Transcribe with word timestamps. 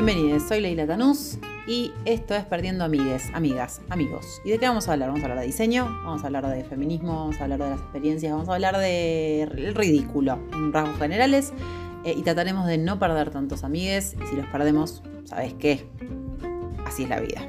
Bienvenidos, 0.00 0.44
soy 0.44 0.60
Leila 0.60 0.86
Tanús 0.86 1.38
y 1.66 1.90
esto 2.04 2.36
es 2.36 2.44
Perdiendo 2.44 2.84
Amigues, 2.84 3.30
Amigas, 3.34 3.80
Amigos. 3.90 4.40
¿Y 4.44 4.50
de 4.50 4.58
qué 4.60 4.68
vamos 4.68 4.86
a 4.88 4.92
hablar? 4.92 5.08
Vamos 5.08 5.22
a 5.22 5.24
hablar 5.24 5.40
de 5.40 5.46
diseño, 5.46 5.86
vamos 6.04 6.22
a 6.22 6.26
hablar 6.26 6.46
de 6.46 6.62
feminismo, 6.62 7.16
vamos 7.16 7.40
a 7.40 7.42
hablar 7.42 7.58
de 7.58 7.70
las 7.70 7.80
experiencias, 7.80 8.30
vamos 8.30 8.48
a 8.48 8.54
hablar 8.54 8.78
del 8.78 9.74
ridículo 9.74 10.38
en 10.52 10.72
rasgos 10.72 10.98
generales 10.98 11.52
eh, 12.04 12.14
y 12.16 12.22
trataremos 12.22 12.68
de 12.68 12.78
no 12.78 13.00
perder 13.00 13.30
tantos 13.30 13.64
amigues 13.64 14.14
y 14.22 14.26
si 14.28 14.36
los 14.36 14.46
perdemos, 14.46 15.02
¿sabes 15.24 15.54
qué? 15.54 15.84
Así 16.86 17.02
es 17.02 17.08
la 17.08 17.18
vida. 17.18 17.42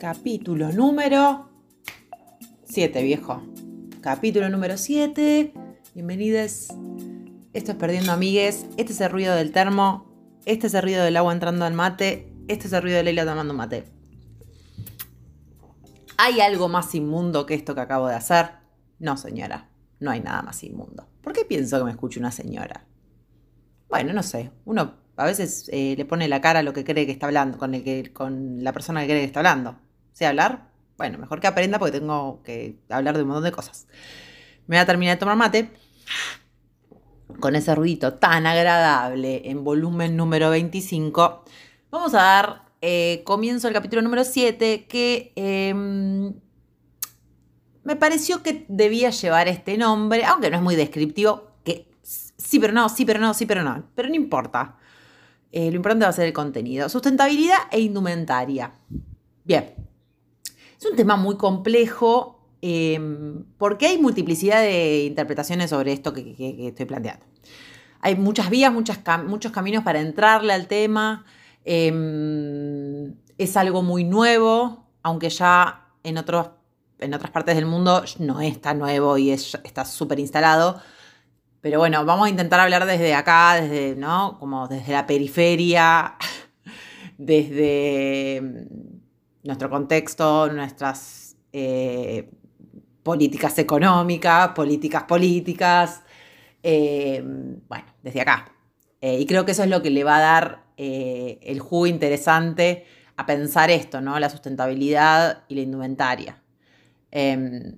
Capítulo 0.00 0.72
número 0.72 1.53
7, 2.74 3.04
viejo. 3.04 3.40
Capítulo 4.00 4.48
número 4.48 4.76
7. 4.76 5.54
Bienvenidos. 5.94 6.70
Esto 7.52 7.70
es 7.70 7.78
Perdiendo 7.78 8.10
Amigues. 8.10 8.66
Este 8.76 8.92
es 8.92 9.00
el 9.00 9.12
ruido 9.12 9.36
del 9.36 9.52
termo. 9.52 10.12
Este 10.44 10.66
es 10.66 10.74
el 10.74 10.82
ruido 10.82 11.04
del 11.04 11.16
agua 11.16 11.32
entrando 11.32 11.66
al 11.66 11.72
mate. 11.72 12.32
Este 12.48 12.66
es 12.66 12.72
el 12.72 12.82
ruido 12.82 12.96
de 12.96 13.04
Leila 13.04 13.24
tomando 13.24 13.54
mate. 13.54 13.84
¿Hay 16.16 16.40
algo 16.40 16.68
más 16.68 16.92
inmundo 16.96 17.46
que 17.46 17.54
esto 17.54 17.76
que 17.76 17.80
acabo 17.80 18.08
de 18.08 18.16
hacer? 18.16 18.50
No, 18.98 19.16
señora. 19.16 19.68
No 20.00 20.10
hay 20.10 20.18
nada 20.18 20.42
más 20.42 20.64
inmundo. 20.64 21.06
¿Por 21.22 21.32
qué 21.32 21.44
pienso 21.44 21.78
que 21.78 21.84
me 21.84 21.92
escuche 21.92 22.18
una 22.18 22.32
señora? 22.32 22.88
Bueno, 23.88 24.12
no 24.12 24.24
sé. 24.24 24.50
Uno 24.64 24.94
a 25.14 25.26
veces 25.26 25.70
eh, 25.72 25.94
le 25.96 26.04
pone 26.06 26.26
la 26.26 26.40
cara 26.40 26.58
a 26.58 26.64
lo 26.64 26.72
que 26.72 26.82
cree 26.82 27.06
que 27.06 27.12
está 27.12 27.26
hablando, 27.26 27.56
con, 27.56 27.72
el 27.72 27.84
que, 27.84 28.12
con 28.12 28.64
la 28.64 28.72
persona 28.72 29.02
que 29.02 29.06
cree 29.06 29.20
que 29.20 29.26
está 29.26 29.38
hablando. 29.38 29.78
¿Sé 30.12 30.26
hablar? 30.26 30.73
Bueno, 30.96 31.18
mejor 31.18 31.40
que 31.40 31.46
aprenda 31.46 31.78
porque 31.78 31.98
tengo 31.98 32.42
que 32.42 32.78
hablar 32.88 33.16
de 33.16 33.22
un 33.22 33.28
montón 33.28 33.44
de 33.44 33.52
cosas. 33.52 33.86
Me 34.66 34.76
voy 34.76 34.82
a 34.82 34.86
terminar 34.86 35.16
de 35.16 35.20
tomar 35.20 35.36
mate 35.36 35.70
con 37.40 37.56
ese 37.56 37.74
ruidito 37.74 38.14
tan 38.14 38.46
agradable 38.46 39.42
en 39.50 39.64
volumen 39.64 40.16
número 40.16 40.50
25. 40.50 41.44
Vamos 41.90 42.14
a 42.14 42.18
dar 42.18 42.64
eh, 42.80 43.22
comienzo 43.24 43.66
al 43.66 43.74
capítulo 43.74 44.02
número 44.02 44.24
7 44.24 44.86
que 44.86 45.32
em, 45.36 46.34
me 47.82 47.96
pareció 47.96 48.42
que 48.42 48.64
debía 48.68 49.10
llevar 49.10 49.48
este 49.48 49.76
nombre, 49.76 50.24
aunque 50.24 50.50
no 50.50 50.56
es 50.56 50.62
muy 50.62 50.76
descriptivo, 50.76 51.50
que 51.64 51.88
sí 52.02 52.58
pero 52.58 52.72
no, 52.72 52.88
sí 52.88 53.04
pero 53.04 53.20
no, 53.20 53.34
sí 53.34 53.46
pero 53.46 53.62
no, 53.62 53.84
pero 53.94 54.08
no 54.08 54.14
importa. 54.14 54.76
Eh, 55.50 55.70
lo 55.70 55.76
importante 55.76 56.04
va 56.04 56.10
a 56.10 56.12
ser 56.12 56.26
el 56.26 56.32
contenido. 56.32 56.88
Sustentabilidad 56.88 57.58
e 57.70 57.80
indumentaria. 57.80 58.72
Bien, 59.44 59.72
es 60.84 60.90
un 60.90 60.96
tema 60.96 61.16
muy 61.16 61.36
complejo 61.36 62.40
em, 62.60 63.44
porque 63.58 63.86
hay 63.86 63.98
multiplicidad 63.98 64.60
de 64.60 65.04
interpretaciones 65.04 65.70
sobre 65.70 65.92
esto 65.92 66.12
que, 66.12 66.66
estoy 66.68 66.86
planteando. 66.86 67.24
Hay 68.00 68.16
muchas 68.16 68.50
vías, 68.50 68.72
muchos 68.72 68.98
caminos 69.52 69.82
para 69.82 70.00
entrarle 70.00 70.52
al 70.52 70.66
tema. 70.66 71.24
Em, 71.64 73.14
es 73.38 73.56
algo 73.56 73.82
muy 73.82 74.04
nuevo, 74.04 74.86
aunque 75.02 75.30
ya 75.30 75.86
en, 76.02 76.18
otros, 76.18 76.50
en 76.98 77.14
otras 77.14 77.30
partes 77.30 77.56
del 77.56 77.64
mundo 77.64 78.04
no 78.18 78.42
es 78.42 78.60
tan 78.60 78.78
nuevo 78.78 79.16
y 79.16 79.30
está 79.30 79.86
súper 79.86 80.18
instalado. 80.20 80.80
Pero 81.62 81.78
bueno, 81.78 82.04
vamos 82.04 82.26
a 82.26 82.30
intentar 82.30 82.60
hablar 82.60 82.84
desde 82.84 83.14
acá, 83.14 83.54
desde, 83.58 83.96
¿no? 83.96 84.38
Como 84.38 84.68
desde 84.68 84.92
la 84.92 85.06
periferia, 85.06 86.16
desde 87.16 88.68
nuestro 89.44 89.68
contexto, 89.70 90.50
nuestras 90.50 91.36
eh, 91.52 92.30
políticas 93.02 93.58
económicas, 93.58 94.48
políticas 94.48 95.04
políticas, 95.04 96.02
eh, 96.62 97.22
bueno, 97.68 97.84
desde 98.02 98.22
acá. 98.22 98.50
Eh, 99.00 99.20
y 99.20 99.26
creo 99.26 99.44
que 99.44 99.52
eso 99.52 99.62
es 99.62 99.68
lo 99.68 99.82
que 99.82 99.90
le 99.90 100.02
va 100.02 100.16
a 100.16 100.20
dar 100.20 100.64
el 100.76 101.60
jugo 101.60 101.86
interesante 101.86 102.84
a 103.16 103.26
pensar 103.26 103.70
esto, 103.70 104.00
¿no? 104.00 104.18
La 104.18 104.28
sustentabilidad 104.28 105.44
y 105.46 105.54
la 105.54 105.60
indumentaria. 105.60 106.42
Em, 107.12 107.76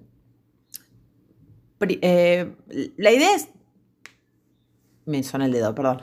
la 1.78 3.12
idea 3.12 3.34
es... 3.34 3.50
Me 5.05 5.22
suena 5.22 5.44
el 5.44 5.53
dedo, 5.53 5.75
perdón. 5.75 6.00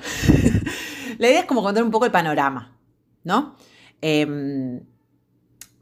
la 1.17 1.29
idea 1.29 1.39
es 1.39 1.45
como 1.45 1.63
contar 1.63 1.83
un 1.83 1.89
poco 1.89 2.05
el 2.05 2.11
panorama, 2.11 2.77
¿no? 3.23 3.55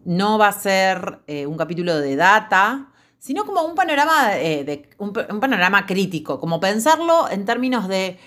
No 0.05 0.37
va 0.37 0.47
a 0.47 0.53
ser 0.53 1.21
eh, 1.27 1.45
un 1.45 1.57
capítulo 1.57 1.97
de 1.99 2.15
data, 2.15 2.91
sino 3.19 3.45
como 3.45 3.61
un 3.63 3.75
panorama, 3.75 4.37
eh, 4.37 4.63
de, 4.63 4.89
un, 4.97 5.13
panorama 5.13 5.85
crítico, 5.85 6.39
como 6.39 6.59
pensarlo 6.59 7.29
en 7.29 7.45
términos 7.45 7.87
de, 7.87 8.17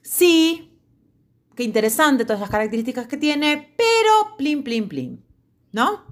sí, 0.00 0.78
qué 1.56 1.64
interesante 1.64 2.24
todas 2.24 2.40
las 2.40 2.50
características 2.50 3.08
que 3.08 3.16
tiene, 3.16 3.74
pero 3.76 4.36
plin, 4.36 4.62
plin, 4.62 4.88
plin, 4.88 5.24
¿no? 5.72 6.04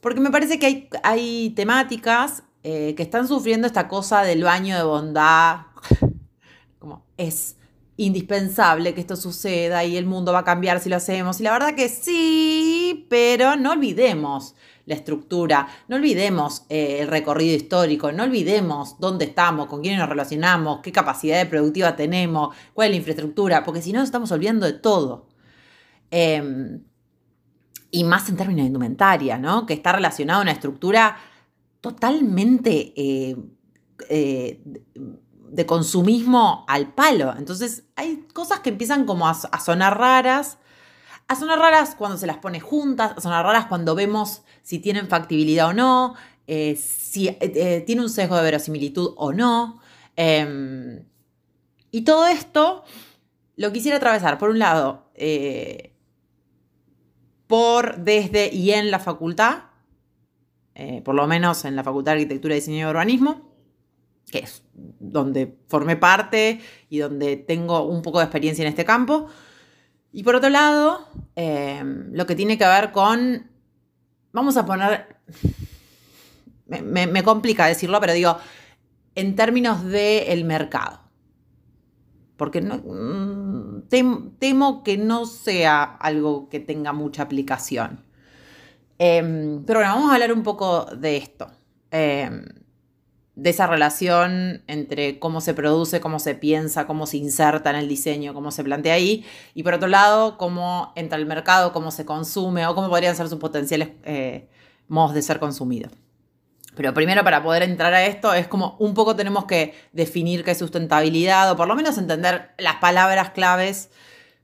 Porque 0.00 0.20
me 0.20 0.30
parece 0.30 0.58
que 0.58 0.66
hay, 0.66 0.88
hay 1.04 1.50
temáticas 1.50 2.42
eh, 2.64 2.94
que 2.96 3.02
están 3.02 3.28
sufriendo 3.28 3.66
esta 3.66 3.86
cosa 3.86 4.22
del 4.22 4.42
baño 4.42 4.76
de 4.76 4.82
bondad, 4.82 5.66
como 6.80 7.06
es 7.16 7.56
indispensable 8.00 8.94
que 8.94 9.02
esto 9.02 9.14
suceda 9.14 9.84
y 9.84 9.98
el 9.98 10.06
mundo 10.06 10.32
va 10.32 10.38
a 10.38 10.44
cambiar 10.44 10.80
si 10.80 10.88
lo 10.88 10.96
hacemos. 10.96 11.38
Y 11.38 11.42
la 11.42 11.52
verdad 11.52 11.74
que 11.74 11.90
sí, 11.90 13.06
pero 13.10 13.56
no 13.56 13.72
olvidemos 13.72 14.54
la 14.86 14.94
estructura, 14.94 15.68
no 15.86 15.96
olvidemos 15.96 16.64
eh, 16.70 17.00
el 17.00 17.08
recorrido 17.08 17.54
histórico, 17.54 18.10
no 18.10 18.22
olvidemos 18.22 18.98
dónde 18.98 19.26
estamos, 19.26 19.66
con 19.66 19.82
quiénes 19.82 20.00
nos 20.00 20.08
relacionamos, 20.08 20.80
qué 20.80 20.92
capacidad 20.92 21.46
productiva 21.48 21.94
tenemos, 21.94 22.56
cuál 22.72 22.86
es 22.86 22.92
la 22.92 22.96
infraestructura, 22.96 23.64
porque 23.64 23.82
si 23.82 23.92
no 23.92 24.02
estamos 24.02 24.32
olvidando 24.32 24.64
de 24.64 24.72
todo. 24.72 25.28
Em, 26.10 26.82
y 27.90 28.04
más 28.04 28.30
en 28.30 28.36
términos 28.36 28.62
de 28.62 28.68
indumentaria, 28.68 29.36
¿no? 29.36 29.66
Que 29.66 29.74
está 29.74 29.92
relacionada 29.92 30.38
a 30.40 30.42
una 30.42 30.52
estructura 30.52 31.16
totalmente... 31.82 32.94
Eh, 32.96 33.36
eh, 34.08 34.60
de 35.50 35.66
consumismo 35.66 36.64
al 36.68 36.94
palo. 36.94 37.34
Entonces 37.36 37.84
hay 37.96 38.28
cosas 38.32 38.60
que 38.60 38.70
empiezan 38.70 39.04
como 39.04 39.28
a, 39.28 39.34
sonar 39.34 39.98
raras. 39.98 40.58
A 41.28 41.36
sonar 41.36 41.58
raras 41.58 41.94
cuando 41.96 42.16
se 42.16 42.26
las 42.26 42.38
pone 42.38 42.60
juntas, 42.60 43.12
a 43.16 43.20
sonar 43.20 43.44
raras 43.44 43.66
cuando 43.66 43.94
vemos 43.94 44.42
si 44.62 44.78
tienen 44.78 45.08
factibilidad 45.08 45.68
o 45.68 45.72
no, 45.72 46.14
eh, 46.46 46.76
si 46.76 47.28
eh, 47.28 47.38
eh, 47.40 47.84
tiene 47.86 48.02
un 48.02 48.10
sesgo 48.10 48.36
de 48.36 48.42
verosimilitud 48.42 49.14
o 49.16 49.32
no. 49.32 49.80
Em, 50.16 51.04
y 51.90 52.02
todo 52.02 52.26
esto 52.26 52.84
lo 53.56 53.72
quisiera 53.72 53.98
atravesar, 53.98 54.38
por 54.38 54.50
un 54.50 54.58
lado, 54.58 55.10
por, 57.46 57.98
desde 57.98 58.52
y 58.52 58.72
en 58.72 58.90
la 58.90 58.98
facultad, 58.98 59.64
por 61.04 61.14
lo 61.14 61.26
menos 61.26 61.64
en 61.64 61.76
la 61.76 61.84
Facultad 61.84 62.12
de 62.12 62.22
Arquitectura, 62.22 62.54
Diseño 62.54 62.86
y 62.86 62.90
Urbanismo, 62.90 63.49
que 64.30 64.38
es 64.38 64.62
donde 64.74 65.58
formé 65.68 65.96
parte 65.96 66.60
y 66.88 66.98
donde 66.98 67.36
tengo 67.36 67.86
un 67.86 68.02
poco 68.02 68.18
de 68.18 68.24
experiencia 68.24 68.62
en 68.62 68.68
este 68.68 68.84
campo. 68.84 69.28
Y 70.12 70.22
por 70.22 70.34
otro 70.34 70.50
lado, 70.50 71.06
em, 71.36 72.12
lo 72.12 72.26
que 72.26 72.34
tiene 72.34 72.58
que 72.58 72.66
ver 72.66 72.92
con, 72.92 73.50
vamos 74.32 74.56
a 74.56 74.66
poner, 74.66 75.16
me, 76.66 77.22
complica 77.22 77.66
decirlo, 77.66 78.00
pero 78.00 78.12
digo, 78.12 78.38
en 79.14 79.36
términos 79.36 79.84
del 79.84 80.44
mercado. 80.44 81.00
Porque 82.36 82.60
mm, 82.62 83.88
temo 84.38 84.82
que 84.82 84.96
no 84.96 85.26
sea 85.26 85.82
algo 85.82 86.48
que 86.48 86.58
tenga 86.58 86.92
mucha 86.92 87.22
aplicación. 87.22 88.04
Em, 88.98 89.64
pero 89.64 89.80
bueno, 89.80 89.94
vamos 89.94 90.10
a 90.10 90.14
hablar 90.14 90.32
un 90.32 90.42
poco 90.42 90.86
de 90.86 91.16
esto. 91.16 91.50
Em, 91.90 92.44
de 93.40 93.48
esa 93.48 93.66
relación 93.66 94.62
entre 94.66 95.18
cómo 95.18 95.40
se 95.40 95.54
produce, 95.54 95.98
cómo 95.98 96.18
se 96.18 96.34
piensa, 96.34 96.86
cómo 96.86 97.06
se 97.06 97.16
inserta 97.16 97.70
en 97.70 97.76
el 97.76 97.88
diseño, 97.88 98.34
cómo 98.34 98.50
se 98.50 98.62
plantea 98.62 98.92
ahí, 98.92 99.24
y 99.54 99.62
por 99.62 99.72
otro 99.72 99.88
lado, 99.88 100.36
cómo 100.36 100.92
entra 100.94 101.16
al 101.16 101.24
mercado, 101.24 101.72
cómo 101.72 101.90
se 101.90 102.04
consume 102.04 102.66
o 102.66 102.74
cómo 102.74 102.90
podrían 102.90 103.16
ser 103.16 103.30
sus 103.30 103.38
potenciales 103.38 103.92
eh, 104.04 104.46
modos 104.88 105.14
de 105.14 105.22
ser 105.22 105.38
consumido. 105.38 105.88
Pero 106.76 106.92
primero 106.92 107.24
para 107.24 107.42
poder 107.42 107.62
entrar 107.62 107.94
a 107.94 108.04
esto 108.04 108.34
es 108.34 108.46
como 108.46 108.76
un 108.78 108.92
poco 108.92 109.16
tenemos 109.16 109.46
que 109.46 109.74
definir 109.92 110.44
qué 110.44 110.50
es 110.50 110.58
sustentabilidad 110.58 111.50
o 111.50 111.56
por 111.56 111.66
lo 111.66 111.74
menos 111.74 111.96
entender 111.96 112.50
las 112.58 112.76
palabras 112.76 113.30
claves, 113.30 113.88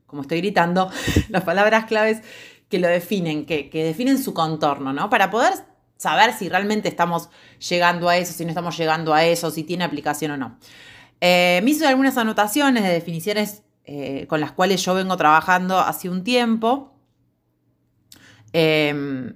como 0.07 0.23
estoy 0.23 0.39
gritando, 0.39 0.91
las 1.29 1.45
palabras 1.45 1.85
claves 1.85 2.23
que 2.71 2.79
lo 2.79 2.89
definen, 2.89 3.45
que, 3.45 3.69
que 3.69 3.85
definen 3.85 4.17
su 4.17 4.33
contorno, 4.33 4.95
¿no? 4.95 5.11
Para 5.11 5.31
poder 5.31 5.53
saber 5.97 6.33
si 6.33 6.49
realmente 6.49 6.89
estamos 6.89 7.31
llegando 7.69 8.09
a 8.09 8.17
eso, 8.17 8.33
si 8.33 8.45
no 8.45 8.51
estamos 8.51 8.77
llegando 8.77 9.15
a 9.15 9.25
eso, 9.25 9.51
si 9.51 9.65
tiene 9.65 9.85
aplicación 9.85 10.33
o 10.33 10.37
no. 10.37 10.59
Eh, 11.21 11.61
me 11.65 11.71
hice 11.71 11.87
algunas 11.87 12.17
anotaciones 12.17 12.83
de 12.83 12.91
definiciones 12.91 13.63
eh, 13.85 14.27
con 14.29 14.41
las 14.41 14.53
cuales 14.53 14.85
yo 14.85 14.95
vengo 14.95 15.17
trabajando 15.17 15.79
hace 15.79 16.09
un 16.09 16.25
tiempo. 16.25 16.93
Em, 18.53 19.35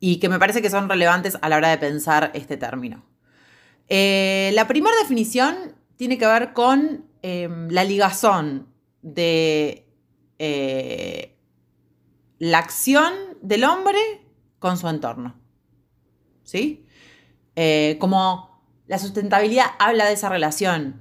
y 0.00 0.16
que 0.16 0.28
me 0.28 0.38
parece 0.38 0.60
que 0.60 0.70
son 0.70 0.88
relevantes 0.88 1.38
a 1.40 1.48
la 1.48 1.56
hora 1.56 1.68
de 1.68 1.78
pensar 1.78 2.30
este 2.34 2.56
término. 2.56 3.04
Eh, 3.88 4.50
la 4.54 4.66
primera 4.66 4.96
definición 5.00 5.76
tiene 5.96 6.18
que 6.18 6.26
ver 6.26 6.52
con 6.52 7.06
em, 7.22 7.68
la 7.68 7.84
ligazón 7.84 8.66
de 9.02 9.86
eh, 10.38 11.36
la 12.38 12.58
acción 12.58 13.12
del 13.42 13.64
hombre 13.64 14.21
con 14.62 14.78
su 14.78 14.88
entorno. 14.88 15.34
¿Sí? 16.44 16.86
Eh, 17.56 17.98
como 18.00 18.62
la 18.86 18.98
sustentabilidad 18.98 19.66
habla 19.78 20.06
de 20.06 20.14
esa 20.14 20.28
relación 20.28 21.00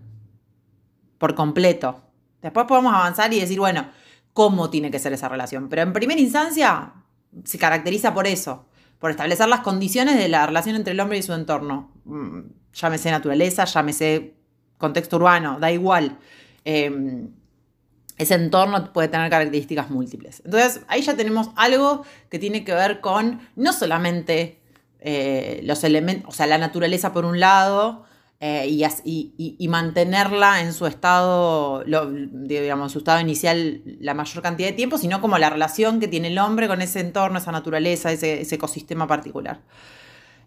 por 1.18 1.36
completo. 1.36 2.02
Después 2.42 2.66
podemos 2.66 2.94
avanzar 2.94 3.32
y 3.34 3.40
decir, 3.40 3.60
bueno, 3.60 3.90
¿cómo 4.34 4.70
tiene 4.70 4.92
que 4.92 5.00
ser 5.00 5.14
esa 5.14 5.30
relación? 5.30 5.70
Pero 5.70 5.84
en 5.84 5.94
primera 5.94 6.20
instancia 6.20 6.94
se 7.44 7.58
caracteriza 7.58 8.14
por 8.14 8.28
eso, 8.28 8.66
por 9.00 9.12
establecer 9.12 9.48
las 9.48 9.62
condiciones 9.62 10.18
de 10.18 10.28
la 10.28 10.46
relación 10.48 10.76
entre 10.76 10.94
el 10.94 11.00
hombre 11.00 11.20
y 11.20 11.22
su 11.22 11.34
entorno. 11.34 11.92
Mm, 12.06 12.40
llámese 12.74 13.12
naturaleza, 13.12 13.66
llámese 13.66 14.36
contexto 14.78 15.18
urbano, 15.18 15.60
da 15.60 15.72
igual. 15.72 16.18
Em, 16.66 17.30
ese 18.22 18.36
entorno 18.36 18.94
puede 18.94 19.08
tener 19.08 19.30
características 19.30 19.90
múltiples. 19.90 20.42
Entonces, 20.46 20.82
ahí 20.88 21.02
ya 21.02 21.16
tenemos 21.16 21.50
algo 21.56 22.04
que 22.30 22.38
tiene 22.38 22.64
que 22.64 22.74
ver 22.74 23.02
con 23.02 23.42
no 23.56 23.74
solamente 23.74 24.62
eh, 25.00 25.62
los 25.64 25.84
elementos, 25.84 26.34
o 26.34 26.36
sea, 26.36 26.46
la 26.46 26.60
naturaleza 26.60 27.14
por 27.14 27.26
un 27.26 27.40
lado, 27.40 28.06
eh, 28.44 28.66
y, 29.06 29.68
mantenerla 29.68 30.62
en 30.62 30.74
su 30.74 30.88
estado, 30.88 31.84
digamos, 31.84 32.92
su 32.92 32.98
estado 32.98 33.20
inicial 33.20 33.84
la 34.00 34.16
mayor 34.16 34.42
cantidad 34.42 34.68
de 34.70 34.74
tiempo, 34.74 34.98
sino 34.98 35.22
como 35.22 35.38
la 35.38 35.52
relación 35.52 36.00
que 36.00 36.08
tiene 36.08 36.30
el 36.30 36.40
hombre 36.40 36.68
con 36.68 36.82
ese 36.82 37.02
entorno, 37.02 37.38
esa 37.38 37.52
naturaleza, 37.52 38.12
ese, 38.12 38.42
ecosistema 38.42 39.06
particular. 39.06 39.62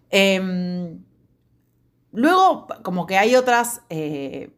Em, 0.09 1.03
luego, 2.11 2.67
como 2.83 3.05
que 3.05 3.17
hay 3.17 3.35
otras 3.35 3.81
eh, 3.89 4.49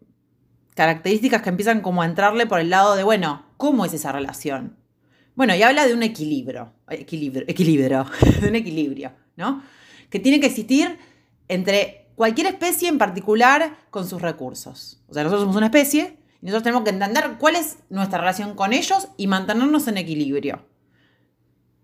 características 0.77 1.41
que 1.41 1.49
empiezan 1.49 1.81
como 1.81 2.03
a 2.03 2.05
entrarle 2.05 2.45
por 2.45 2.59
el 2.59 2.69
lado 2.69 2.95
de, 2.95 3.01
bueno, 3.03 3.43
¿cómo 3.57 3.83
es 3.83 3.95
esa 3.95 4.11
relación? 4.11 4.77
Bueno, 5.33 5.55
y 5.55 5.63
habla 5.63 5.87
de 5.87 5.93
un 5.95 6.03
equilibrio, 6.03 6.71
equilibrio, 6.87 7.45
equilibrio, 7.47 8.05
un 8.47 8.55
equilibrio, 8.55 9.11
¿no? 9.35 9.63
Que 10.11 10.19
tiene 10.19 10.39
que 10.39 10.45
existir 10.45 10.99
entre 11.47 12.11
cualquier 12.13 12.45
especie 12.45 12.89
en 12.89 12.99
particular 12.99 13.75
con 13.89 14.07
sus 14.07 14.21
recursos. 14.21 15.01
O 15.07 15.15
sea, 15.15 15.23
nosotros 15.23 15.41
somos 15.41 15.55
una 15.55 15.65
especie 15.65 16.19
y 16.43 16.45
nosotros 16.45 16.63
tenemos 16.63 16.83
que 16.83 16.91
entender 16.91 17.37
cuál 17.39 17.55
es 17.55 17.79
nuestra 17.89 18.19
relación 18.19 18.53
con 18.53 18.71
ellos 18.71 19.07
y 19.17 19.25
mantenernos 19.25 19.87
en 19.87 19.97
equilibrio. 19.97 20.63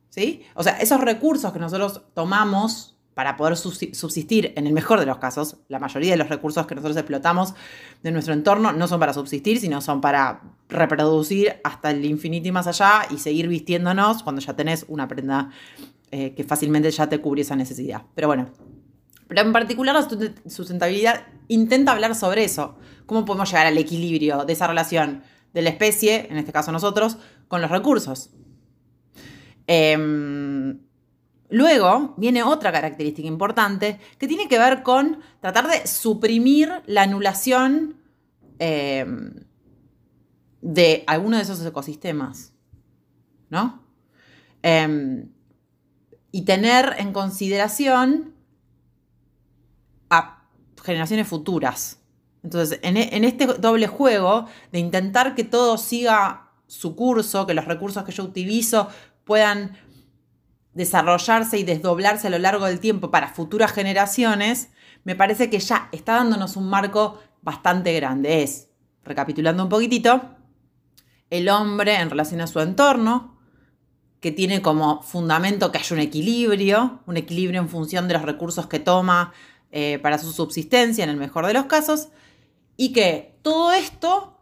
¿Sí? 0.10 0.44
O 0.54 0.62
sea, 0.62 0.78
esos 0.78 1.02
recursos 1.02 1.52
que 1.52 1.58
nosotros 1.58 2.04
tomamos 2.14 2.93
para 3.14 3.38
poder 3.38 3.56
subsistir, 3.56 4.54
en 4.56 4.68
el 4.68 4.74
mejor 4.74 5.00
de 5.00 5.06
los 5.06 5.18
casos, 5.18 5.58
la 5.68 5.80
mayoría 5.80 6.12
de 6.12 6.18
los 6.18 6.30
recursos 6.30 6.66
que 6.66 6.76
nosotros 6.76 6.98
explotamos 6.98 7.54
de 8.02 8.12
nuestro 8.12 8.34
entorno 8.34 8.74
no 8.74 8.88
son 8.88 9.00
para 9.00 9.14
subsistir, 9.14 9.60
sino 9.60 9.82
son 9.82 10.02
para 10.02 10.42
reproducir 10.70 11.56
hasta 11.64 11.92
el 11.92 12.04
infinito 12.06 12.48
y 12.48 12.52
más 12.52 12.68
allá 12.68 13.08
y 13.10 13.18
seguir 13.18 13.48
vistiéndonos 13.48 14.24
cuando 14.24 14.42
ya 14.42 14.56
tenés 14.56 14.86
una 14.88 15.08
prenda 15.08 15.50
eh, 16.12 16.34
que 16.36 16.44
fácilmente 16.44 16.90
ya 16.92 17.08
te 17.08 17.20
cubre 17.20 17.42
esa 17.42 17.56
necesidad. 17.56 18.04
Pero 18.16 18.28
bueno, 18.28 18.50
pero 19.28 19.42
en 19.42 19.54
particular 19.54 19.96
la 19.96 20.32
sustentabilidad 20.50 21.28
intenta 21.48 21.92
hablar 21.92 22.16
sobre 22.16 22.44
eso. 22.44 22.78
¿Cómo 23.06 23.26
podemos 23.26 23.50
llegar 23.50 23.66
al 23.66 23.78
equilibrio 23.78 24.46
de 24.46 24.54
esa 24.54 24.68
relación 24.68 25.24
de 25.54 25.62
la 25.62 25.70
especie, 25.70 26.28
en 26.30 26.38
este 26.38 26.52
caso 26.52 26.72
nosotros, 26.72 27.18
con 27.48 27.62
los 27.62 27.72
recursos? 27.72 28.30
Em, 29.66 30.80
luego 31.54 32.16
viene 32.18 32.42
otra 32.42 32.72
característica 32.72 33.28
importante 33.28 34.00
que 34.18 34.28
tiene 34.28 34.48
que 34.48 34.58
ver 34.58 34.82
con 34.82 35.20
tratar 35.40 35.68
de 35.68 35.86
suprimir 35.86 36.82
la 36.88 37.04
anulación 37.04 38.02
em, 38.58 39.36
de 40.62 41.04
alguno 41.06 41.38
de 41.38 41.44
esos 41.44 41.64
ecosistemas. 41.64 42.54
¿No? 43.52 43.84
Em, 44.64 45.30
y 46.32 46.42
tener 46.42 46.96
en 46.98 47.14
consideración 47.14 48.34
a 50.10 50.48
generaciones 50.84 51.28
futuras. 51.28 52.00
Entonces, 52.42 52.80
e, 52.82 53.16
en, 53.16 53.24
este 53.24 53.46
doble 53.46 53.86
juego 53.86 54.48
de 54.72 54.80
intentar 54.80 55.36
que 55.36 55.44
todo 55.44 55.78
siga 55.78 56.50
su 56.66 56.96
curso, 56.96 57.46
que 57.46 57.54
los 57.54 57.66
recursos 57.66 58.04
que 58.04 58.12
yo 58.12 58.24
utilizo 58.24 58.88
puedan 59.24 59.78
desarrollarse 60.74 61.58
y 61.58 61.64
desdoblarse 61.64 62.28
a 62.28 62.32
lo 62.32 62.40
largo 62.40 62.66
del 62.66 62.80
tiempo 62.80 63.12
para 63.12 63.30
futuras 63.30 63.72
generaciones, 63.72 64.70
me 65.04 65.16
parece 65.16 65.50
que 65.50 65.60
ya 65.60 65.90
está 65.92 66.16
dándonos 66.16 66.56
un 66.56 66.70
marco 66.70 67.20
bastante 67.42 67.94
grande. 67.94 68.44
Es, 68.44 68.70
recapitulando 69.04 69.64
un 69.64 69.70
poquitito, 69.70 70.22
el 71.30 71.50
hombre 71.50 71.96
en 71.96 72.10
relación 72.10 72.42
a 72.42 72.48
su 72.48 72.60
entorno, 72.60 73.38
que 74.20 74.32
tiene 74.32 74.62
como 74.62 75.02
fundamento 75.02 75.72
que 75.72 75.80
haya 75.80 75.96
un 75.96 76.02
equilibrio, 76.02 77.02
un 77.06 77.18
equilibrio 77.18 77.60
en 77.60 77.68
función 77.68 78.08
de 78.08 78.14
los 78.14 78.24
recursos 78.24 78.68
que 78.68 78.80
toma, 78.80 79.34
eh, 79.72 80.00
para 80.00 80.18
su 80.18 80.32
subsistencia 80.32 81.04
en 81.04 81.10
el 81.10 81.18
mejor 81.18 81.46
de 81.46 81.54
los 81.54 81.66
casos, 81.66 82.10
y 82.78 82.94
que 82.94 83.38
todo 83.42 83.74
esto 83.74 84.33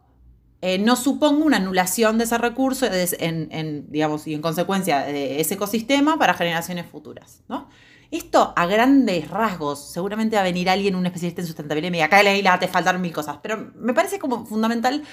eh, 0.61 0.77
no 0.77 0.95
suponga 0.95 1.45
una 1.45 1.57
anulación 1.57 2.17
de 2.17 2.25
ese 2.25 2.37
recurso 2.37 2.85
en, 2.89 3.91
digamos, 3.91 4.27
y 4.27 4.33
en 4.33 4.41
consecuencia 4.41 4.99
de 5.01 5.41
ese 5.41 5.55
ecosistema 5.55 6.17
para 6.17 6.33
generaciones 6.33 6.85
futuras. 6.85 7.43
¿no? 7.49 7.67
Esto 8.11 8.53
a 8.55 8.65
grandes 8.67 9.29
rasgos, 9.29 9.91
seguramente 9.91 10.35
va 10.35 10.41
a 10.41 10.45
venir 10.45 10.69
alguien, 10.69 10.95
un 10.95 11.05
especialista 11.05 11.41
en 11.41 11.47
sustentabilidad, 11.47 11.87
y 11.87 11.91
me 11.91 11.97
diga, 11.97 12.05
acá 12.05 12.21
Leila, 12.21 12.59
te 12.59 12.67
faltaron 12.67 13.01
mil 13.01 13.13
cosas, 13.13 13.37
pero 13.41 13.71
me 13.75 13.93
parece 13.93 14.19
como 14.19 14.45
fundamental 14.45 15.03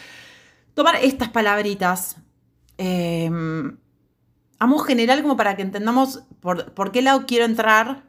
tomar 0.75 0.97
estas 0.97 1.31
palabritas 1.31 2.17
eh, 2.77 3.31
a 4.59 4.67
modo 4.67 4.81
general 4.81 5.23
como 5.23 5.37
para 5.37 5.57
que 5.57 5.63
entendamos 5.63 6.25
por, 6.41 6.73
por 6.75 6.93
qué 6.93 7.03
lado 7.03 7.27
quiero 7.27 7.45
entrar 7.45 8.05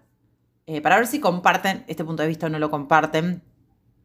eh, 0.65 0.81
para 0.81 0.97
ver 0.97 1.07
si 1.07 1.19
comparten 1.19 1.83
este 1.87 2.03
punto 2.03 2.23
de 2.23 2.29
vista 2.29 2.47
o 2.47 2.49
no 2.49 2.59
lo 2.59 2.69
comparten. 2.69 3.43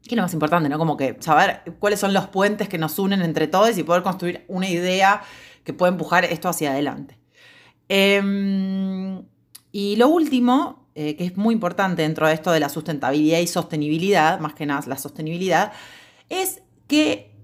Que 0.07 0.13
es 0.13 0.17
lo 0.17 0.21
más 0.21 0.33
importante, 0.33 0.69
¿no? 0.69 0.77
Como 0.77 0.97
que 0.97 1.17
saber 1.19 1.61
cuáles 1.79 1.99
son 1.99 2.13
los 2.13 2.27
puentes 2.27 2.69
que 2.69 2.77
nos 2.77 2.99
unen 2.99 3.21
entre 3.21 3.47
todos 3.47 3.77
y 3.77 3.83
poder 3.83 4.03
construir 4.03 4.45
una 4.47 4.69
idea 4.69 5.21
que 5.63 5.73
pueda 5.73 5.91
empujar 5.91 6.25
esto 6.25 6.47
hacia 6.47 6.71
adelante. 6.71 7.19
Em, 7.89 9.23
y 9.71 9.95
lo 9.95 10.07
último, 10.07 10.87
eh, 10.95 11.15
que 11.15 11.25
es 11.25 11.37
muy 11.37 11.53
importante 11.53 12.03
dentro 12.03 12.27
de 12.27 12.33
esto 12.33 12.51
de 12.51 12.59
la 12.59 12.69
sustentabilidad 12.69 13.39
y 13.39 13.47
sostenibilidad, 13.47 14.39
más 14.39 14.53
que 14.53 14.65
nada 14.65 14.83
la 14.87 14.97
sostenibilidad, 14.97 15.73
es 16.29 16.61
que 16.87 17.35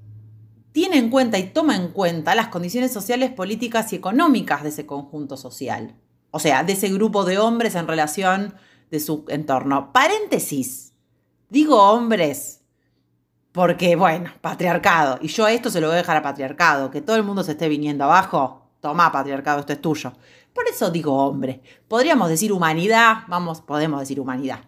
tiene 0.72 0.98
en 0.98 1.10
cuenta 1.10 1.38
y 1.38 1.50
toma 1.50 1.75
en 1.75 1.89
cuenta 1.89 2.36
las 2.36 2.48
condiciones 2.48 2.94
sociales, 2.94 3.32
políticas 3.32 3.91
y 3.91 3.98
económicas 3.98 4.63
de 4.63 4.70
ese 4.70 4.86
conjunto 4.86 5.36
social. 5.36 5.96
O 6.32 6.39
sea, 6.39 6.63
de 6.63 6.74
ese 6.74 6.89
grupo 6.89 7.25
de 7.25 7.39
hombres 7.39 7.75
en 7.75 7.88
relación 7.88 8.56
de 8.89 9.00
su 9.00 9.25
entorno. 9.27 9.91
Paréntesis. 9.91 10.90
Digo 11.51 11.75
hombres 11.91 12.62
porque, 13.51 13.98
bueno, 13.98 14.31
patriarcado. 14.39 15.20
Y 15.22 15.27
yo 15.27 15.50
esto 15.50 15.70
se 15.70 15.81
lo 15.81 15.88
voy 15.88 15.96
a 15.96 15.98
dejar 15.98 16.15
a 16.15 16.22
patriarcado. 16.22 16.89
Que 16.89 17.01
todo 17.01 17.17
el 17.17 17.24
mundo 17.24 17.43
se 17.43 17.51
esté 17.51 17.67
viniendo 17.67 18.05
abajo. 18.05 18.70
Toma, 18.79 19.12
patriarcado, 19.12 19.60
esto 19.60 19.74
es 19.74 19.81
tuyo. 19.81 20.13
Por 20.53 20.65
eso 20.70 20.89
digo 20.89 21.13
hombre. 21.13 21.62
Podríamos 21.89 22.29
decir 22.29 22.53
humanidad. 22.53 23.24
Vamos, 23.27 23.60
podemos 23.60 24.00
decir 24.00 24.22
humanidad. 24.22 24.62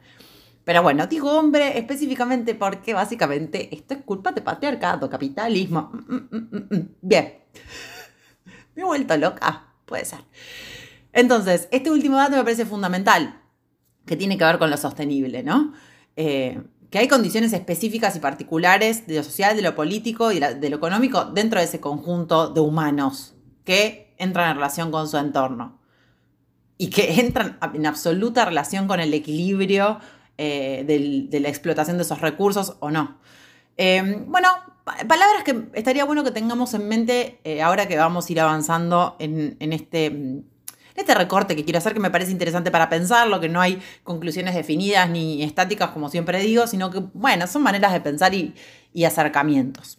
Pero 0.66 0.84
bueno, 0.84 1.08
digo 1.08 1.32
hombre 1.32 1.78
específicamente 1.80 2.54
porque 2.54 2.94
básicamente 2.94 3.74
esto 3.74 3.94
es 3.94 4.02
culpa 4.04 4.34
de 4.34 4.42
patriarcado, 4.42 5.10
capitalismo. 5.10 5.90
Mm, 5.94 6.16
mm, 6.16 6.68
mm, 6.70 6.90
Bien. 7.02 7.34
Me 8.76 8.82
he 8.82 8.86
vuelto 8.86 9.16
loca. 9.16 9.68
Puede 9.86 10.04
ser. 10.04 10.20
Entonces, 11.14 11.70
este 11.72 11.90
último 11.90 12.18
dato 12.18 12.36
me 12.36 12.44
parece 12.44 12.66
fundamental 12.66 13.40
que 14.06 14.18
tiene 14.18 14.38
que 14.38 14.44
ver 14.44 14.60
con 14.60 14.70
lo 14.70 14.76
sostenible, 14.76 15.44
¿no? 15.44 15.72
Eh, 16.16 16.62
que 16.90 17.00
hay 17.00 17.08
condiciones 17.08 17.54
específicas 17.54 18.16
y 18.16 18.20
particulares 18.20 19.08
de 19.08 19.16
lo 19.16 19.24
social, 19.24 19.56
de 19.56 19.64
lo 19.64 19.74
político 19.74 20.32
y 20.32 20.40
de 20.40 20.70
lo 20.70 20.78
económico 20.78 21.26
dentro 21.26 21.60
de 21.60 21.66
ese 21.66 21.80
conjunto 21.80 22.50
de 22.50 22.60
humanos 22.62 23.34
que 23.64 24.14
entran 24.20 24.52
en 24.52 24.56
relación 24.58 24.92
con 24.92 25.08
su 25.08 25.18
entorno 25.18 25.80
y 26.78 26.92
que 26.92 27.20
entran 27.20 27.58
en 27.74 27.88
absoluta 27.88 28.46
relación 28.46 28.88
con 28.88 29.00
el 29.00 29.12
equilibrio 29.14 30.00
eh, 30.38 30.84
de 30.86 31.40
la 31.40 31.50
explotación 31.50 31.98
de 31.98 32.04
esos 32.04 32.22
recursos 32.22 32.78
o 32.80 32.92
no. 32.92 33.18
Eh, 33.78 34.24
bueno, 34.28 34.50
palabras 34.84 35.44
que 35.44 35.70
estaría 35.74 36.06
bueno 36.06 36.24
que 36.24 36.30
tengamos 36.30 36.76
en 36.76 36.88
mente 36.88 37.40
ahora 37.64 37.88
que 37.88 37.98
vamos 37.98 38.30
a 38.30 38.32
ir 38.32 38.40
avanzando 38.40 39.16
en, 39.18 39.58
en 39.60 39.74
este 39.74 40.44
este 40.96 41.16
recorte 41.16 41.56
que 41.56 41.64
quiero 41.64 41.80
hacer 41.80 41.94
que 41.94 42.00
me 42.00 42.12
parece 42.12 42.32
interesante 42.32 42.72
para 42.72 42.90
pensarlo, 42.90 43.40
que 43.40 43.50
no 43.50 43.62
hay 43.62 43.82
conclusiones 44.04 44.54
definidas 44.56 45.10
ni 45.10 45.44
estáticas 45.44 45.90
como 45.90 46.10
siempre 46.10 46.40
digo, 46.40 46.68
sino 46.68 46.92
que, 46.92 47.00
bueno, 47.14 47.48
son 47.48 47.64
maneras 47.64 47.94
de 47.94 48.02
pensar 48.02 48.34
y, 48.34 48.54
acercamientos. 49.06 49.98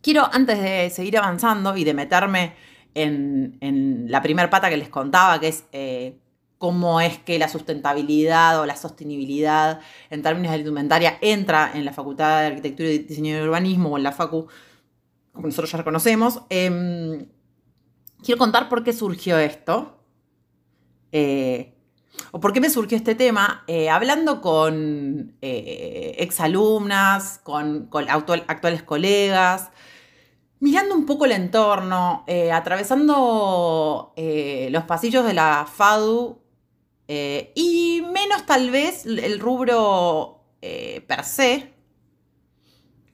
Quiero, 0.00 0.28
antes 0.32 0.60
de 0.60 0.90
seguir 0.90 1.18
avanzando 1.18 1.76
y 1.76 1.84
de 1.84 1.94
meterme 1.94 2.54
en, 2.94 4.06
la 4.08 4.22
primera 4.22 4.50
pata 4.50 4.70
que 4.70 4.76
les 4.76 4.88
contaba, 4.88 5.40
que 5.40 5.48
es 5.48 5.64
eh, 5.72 6.18
cómo 6.58 7.00
es 7.00 7.18
que 7.18 7.40
la 7.40 7.48
sustentabilidad 7.48 8.60
o 8.60 8.66
la 8.66 8.76
sostenibilidad 8.76 9.80
en 10.10 10.22
términos 10.22 10.52
de 10.52 10.58
indumentaria 10.58 11.18
entra 11.20 11.72
en 11.74 11.84
la 11.84 11.92
Facultad 11.92 12.40
de 12.40 12.46
Arquitectura 12.46 12.88
y 12.88 12.98
Diseño 12.98 13.36
y 13.36 13.40
Urbanismo 13.40 13.90
o 13.90 13.96
en 13.96 14.04
la 14.04 14.12
FACU, 14.12 14.46
como 15.32 15.46
nosotros 15.48 15.72
ya 15.72 15.78
reconocemos. 15.78 16.42
Em, 16.50 17.26
quiero 18.22 18.38
contar 18.38 18.68
por 18.68 18.84
qué 18.84 18.92
surgió 18.92 19.38
esto. 19.38 19.98
Eh, 21.12 21.74
o 22.30 22.40
por 22.40 22.52
qué 22.52 22.60
me 22.60 22.70
surgió 22.70 22.96
este 22.96 23.14
tema, 23.14 23.64
eh, 23.66 23.90
hablando 23.90 24.40
con 24.40 25.36
eh, 25.40 26.14
exalumnas, 26.18 27.40
con, 27.42 27.88
actuales 28.48 28.82
colegas, 28.82 29.70
mirando 30.60 30.94
un 30.94 31.06
poco 31.06 31.24
el 31.24 31.32
entorno, 31.32 32.24
atravesando 32.52 34.14
los 34.16 34.84
pasillos 34.84 35.24
de 35.24 35.34
la 35.34 35.66
FADU 35.70 36.38
y 37.08 38.02
menos 38.12 38.46
tal 38.46 38.70
vez 38.70 39.04
el 39.06 39.40
rubro 39.40 40.44
per 40.60 41.24
se, 41.24 41.72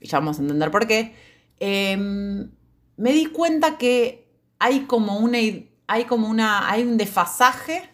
ya 0.01 0.19
vamos 0.19 0.37
a 0.37 0.41
entender 0.41 0.71
por 0.71 0.87
qué, 0.87 1.15
me 1.59 3.13
di 3.13 3.25
cuenta 3.27 3.77
que 3.77 4.18
hay 4.59 4.81
como 4.81 5.17
una, 5.17 5.37
hay 5.87 6.05
como 6.05 6.27
una, 6.27 6.69
hay 6.69 6.83
un 6.83 6.97
desfasaje 6.97 7.89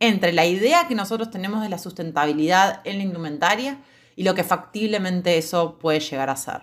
entre 0.00 0.32
la 0.32 0.44
idea 0.44 0.88
que 0.88 0.96
nosotros 0.96 1.30
tenemos 1.30 1.62
de 1.62 1.68
la 1.68 1.78
sustentabilidad 1.78 2.80
en 2.84 2.98
la 2.98 3.04
indumentaria 3.04 3.78
y 4.16 4.24
lo 4.24 4.34
que 4.34 4.42
factiblemente 4.42 5.38
eso 5.38 5.78
puede 5.78 6.00
llegar 6.00 6.28
a 6.28 6.36
ser. 6.36 6.62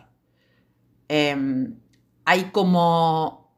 Em, 1.07 1.79
hay, 2.25 2.51
como, 2.51 3.49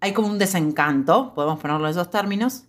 hay 0.00 0.12
como 0.12 0.28
un 0.28 0.38
desencanto, 0.38 1.32
podemos 1.34 1.60
ponerlo 1.60 1.86
en 1.86 1.92
esos 1.92 2.10
términos, 2.10 2.64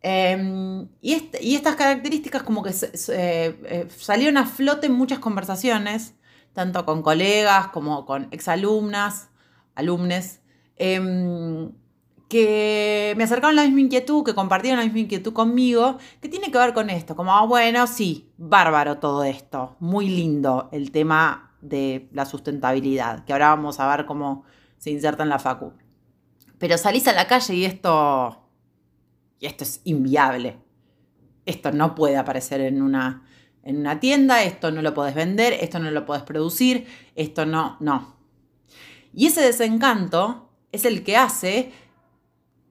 em, 0.00 0.88
y, 1.02 1.14
estas 1.54 1.74
características 1.74 2.44
como 2.44 2.62
que 2.62 2.72
eh, 3.08 3.88
salieron 3.98 4.36
a 4.38 4.46
flote 4.46 4.86
en 4.86 4.92
muchas 4.92 5.18
conversaciones, 5.18 6.14
tanto 6.52 6.84
con 6.86 7.02
colegas 7.02 7.68
como 7.68 8.06
con 8.06 8.28
exalumnas, 8.30 9.28
alumnes, 9.74 10.40
em, 10.78 11.70
que 12.28 13.14
me 13.16 13.24
acercaron 13.24 13.56
la 13.56 13.64
misma 13.64 13.80
inquietud, 13.80 14.22
que 14.22 14.34
compartieron 14.34 14.78
la 14.78 14.84
misma 14.84 15.00
inquietud 15.00 15.32
conmigo, 15.32 15.98
que 16.20 16.28
tiene 16.28 16.50
que 16.50 16.58
ver 16.58 16.74
con 16.74 16.90
esto, 16.90 17.16
como, 17.16 17.34
ah, 17.34 17.46
bueno, 17.46 17.86
sí, 17.86 18.30
bárbaro 18.36 18.98
todo 18.98 19.24
esto, 19.24 19.76
muy 19.80 20.08
lindo 20.08 20.68
el 20.72 20.90
tema 20.90 21.56
de 21.62 22.08
la 22.12 22.26
sustentabilidad, 22.26 23.24
que 23.24 23.32
ahora 23.32 23.48
vamos 23.48 23.80
a 23.80 23.96
ver 23.96 24.04
cómo 24.04 24.44
se 24.76 24.90
inserta 24.90 25.22
en 25.22 25.30
la 25.30 25.38
facu. 25.38 25.72
Pero 26.58 26.76
salís 26.76 27.08
a 27.08 27.12
la 27.12 27.26
calle 27.26 27.54
y 27.54 27.64
esto, 27.64 28.44
y 29.40 29.46
esto 29.46 29.64
es 29.64 29.80
inviable. 29.84 30.58
Esto 31.46 31.72
no 31.72 31.94
puede 31.94 32.18
aparecer 32.18 32.60
en 32.60 32.82
una, 32.82 33.24
en 33.62 33.78
una 33.78 34.00
tienda, 34.00 34.42
esto 34.42 34.70
no 34.70 34.82
lo 34.82 34.92
podés 34.92 35.14
vender, 35.14 35.54
esto 35.54 35.78
no 35.78 35.90
lo 35.90 36.04
podés 36.04 36.24
producir, 36.24 36.86
esto 37.14 37.46
no, 37.46 37.78
no. 37.80 38.16
Y 39.14 39.26
ese 39.28 39.40
desencanto 39.40 40.47
es 40.72 40.84
el 40.84 41.02
que 41.02 41.16
hace 41.16 41.72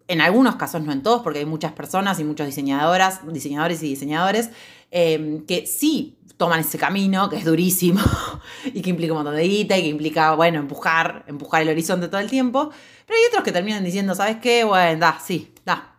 en 0.08 0.22
algunos 0.22 0.56
casos, 0.56 0.82
no 0.82 0.92
en 0.92 1.04
todos, 1.04 1.22
porque 1.22 1.39
hay 1.39 1.46
muchas 1.46 1.74
personas 1.74 2.20
y 2.20 2.24
muchos 2.24 2.48
diseñadoras, 2.48 3.22
diseñadores 3.27 3.84
y 3.84 3.89
diseñadores 3.89 4.50
em, 4.89 5.46
que 5.46 5.66
sí 5.66 6.18
toman 6.38 6.60
ese 6.60 6.77
camino, 6.77 7.30
que 7.30 7.38
es 7.38 7.46
durísimo 7.46 8.00
y 8.66 8.82
que 8.82 8.89
implica 8.89 9.13
un 9.13 9.18
montón 9.18 9.36
de 9.36 9.44
guita 9.44 9.77
y 9.77 9.82
que 9.82 9.88
implica, 9.88 10.36
bueno, 10.36 10.60
empujar, 10.60 11.25
empujar 11.27 11.63
el 11.63 11.70
horizonte 11.70 12.08
todo 12.08 12.22
el 12.22 12.30
tiempo. 12.30 12.70
Pero 13.06 13.18
hay 13.18 13.25
otros 13.30 13.44
que 13.44 13.51
terminan 13.51 13.84
diciendo, 13.84 14.16
¿sabes 14.16 14.38
qué? 14.38 14.63
Bueno, 14.63 15.00
da, 15.00 15.20
sí, 15.24 15.54
da. 15.66 15.94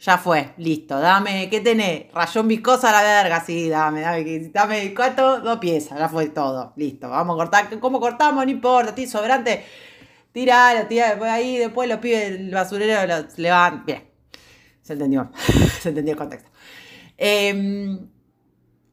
Ya 0.00 0.18
fue, 0.18 0.52
listo, 0.58 1.00
dame, 1.00 1.48
¿qué 1.48 1.60
tenés? 1.60 2.12
Rayón 2.12 2.46
viscosa 2.46 2.90
a 2.90 2.92
la 2.92 3.02
verga, 3.02 3.42
sí, 3.42 3.70
dame, 3.70 4.02
dame, 4.02 4.50
dame, 4.52 4.94
¿cuánto? 4.94 5.40
Dos 5.40 5.58
piezas, 5.58 5.98
ya 5.98 6.10
fue 6.10 6.26
todo, 6.26 6.74
listo, 6.76 7.08
vamos 7.08 7.34
a 7.34 7.38
cortar, 7.38 7.80
¿cómo 7.80 8.00
cortamos? 8.00 8.44
No 8.44 8.50
importa, 8.50 8.94
ti 8.94 9.06
sobrante, 9.06 9.64
Tira, 10.34 10.88
tira 10.88 11.10
después 11.10 11.30
ahí, 11.30 11.58
después 11.58 11.88
los 11.88 12.00
pibes 12.00 12.32
del 12.32 12.50
basurero 12.50 13.06
los 13.06 13.38
levantan. 13.38 13.86
Bien, 13.86 14.10
se 14.82 14.94
entendió, 14.94 15.30
se 15.80 15.90
entendió 15.90 16.14
el 16.14 16.18
contexto. 16.18 16.50
Em, 17.16 18.08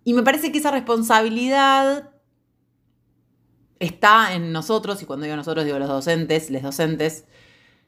y 0.04 0.14
me 0.14 0.22
parece 0.22 0.52
que 0.52 0.60
esa 0.60 0.70
responsabilidad 0.70 2.12
está 3.80 4.36
en 4.36 4.52
nosotros, 4.52 5.02
y 5.02 5.08
cuando 5.08 5.24
digo 5.24 5.36
nosotros 5.36 5.66
digo 5.66 5.80
los 5.80 5.90
docentes, 5.90 6.52
les 6.52 6.62
docentes 6.62 7.26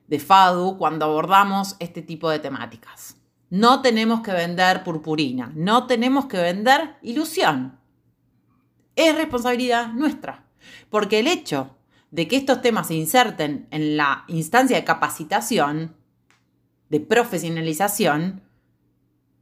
de 0.08 0.18
FADU, 0.18 0.80
cuando 0.80 1.06
abordamos 1.06 1.76
este 1.80 2.02
tipo 2.02 2.32
de 2.32 2.40
temáticas. 2.40 3.18
No 3.52 3.84
tenemos 3.84 4.22
que 4.22 4.32
vender 4.32 4.84
purpurina, 4.84 5.52
no 5.54 5.86
tenemos 5.86 6.26
que 6.26 6.38
vender 6.38 6.96
ilusión. 7.04 7.78
Es 8.96 9.16
responsabilidad 9.16 9.94
nuestra, 9.94 10.48
porque 10.90 11.20
el 11.20 11.28
hecho 11.28 11.78
de 12.14 12.28
que 12.28 12.36
estos 12.36 12.62
temas 12.62 12.88
se 12.88 12.94
inserten 12.94 13.68
en 13.72 13.98
la 13.98 14.24
instancia 14.28 14.78
de 14.78 14.84
capacitación, 14.84 15.96
de 16.90 17.00
profesionalización, 17.00 18.44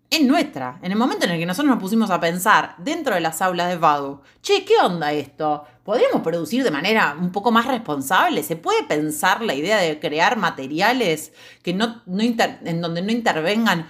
es 0.10 0.22
nuestra. 0.24 0.80
En 0.82 0.94
el 0.94 0.98
momento 0.98 1.26
en 1.26 1.32
el 1.32 1.40
que 1.40 1.46
nosotros 1.46 1.70
nos 1.70 1.82
pusimos 1.82 2.10
a 2.12 2.22
pensar 2.22 2.76
dentro 2.78 3.14
de 3.14 3.20
las 3.20 3.42
aulas 3.42 3.68
de 3.68 3.76
VADU, 3.76 4.22
che, 4.42 4.64
¿qué 4.64 4.76
onda 4.82 5.12
esto? 5.12 5.66
¿Podríamos 5.84 6.22
producir 6.22 6.64
de 6.64 6.72
manera 6.72 7.18
un 7.20 7.34
poco 7.34 7.52
más 7.52 7.68
responsable? 7.68 8.42
¿Se 8.42 8.56
puede 8.56 8.84
pensar 8.84 9.42
la 9.42 9.54
idea 9.54 9.78
de 9.78 10.00
crear 10.00 10.38
materiales 10.38 11.34
que 11.64 11.74
no, 11.74 12.04
en 12.08 12.80
donde 12.80 13.02
no 13.02 13.12
intervengan, 13.12 13.90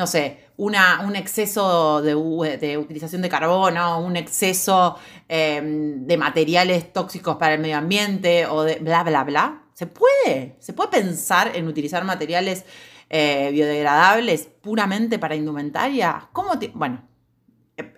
no 0.00 0.06
sé, 0.06 0.46
un 0.56 0.74
exceso 1.14 2.00
de, 2.00 2.14
utilización 2.14 3.20
de 3.20 3.28
carbono, 3.28 4.00
un 4.00 4.16
exceso 4.16 4.96
em, 5.28 6.06
de 6.06 6.16
materiales 6.16 6.90
tóxicos 6.90 7.36
para 7.36 7.52
el 7.52 7.60
medio 7.60 7.76
ambiente 7.76 8.46
o 8.46 8.62
de 8.62 8.76
bla, 8.76 9.02
bla, 9.02 9.24
bla. 9.24 9.64
Se 9.74 9.86
puede, 9.86 10.56
se 10.58 10.72
puede 10.72 10.88
pensar 10.88 11.54
en 11.54 11.68
utilizar 11.68 12.02
materiales 12.04 12.64
eh, 13.10 13.50
biodegradables 13.52 14.48
puramente 14.62 15.18
para 15.18 15.36
indumentaria. 15.36 16.30
¿Cómo 16.32 16.52
bueno, 16.72 17.06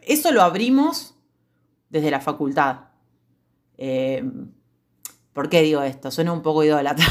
eso 0.03 0.33
lo 0.33 0.43
abrimos 0.43 1.15
desde 1.89 2.11
la 2.11 2.21
facultad. 2.21 2.81
Em, 3.77 4.51
¿Por 5.33 5.49
qué 5.49 5.63
digo 5.63 5.83
esto? 5.83 6.11
Suena 6.11 6.33
un 6.33 6.43
poco 6.43 6.65
idólatra. 6.65 7.07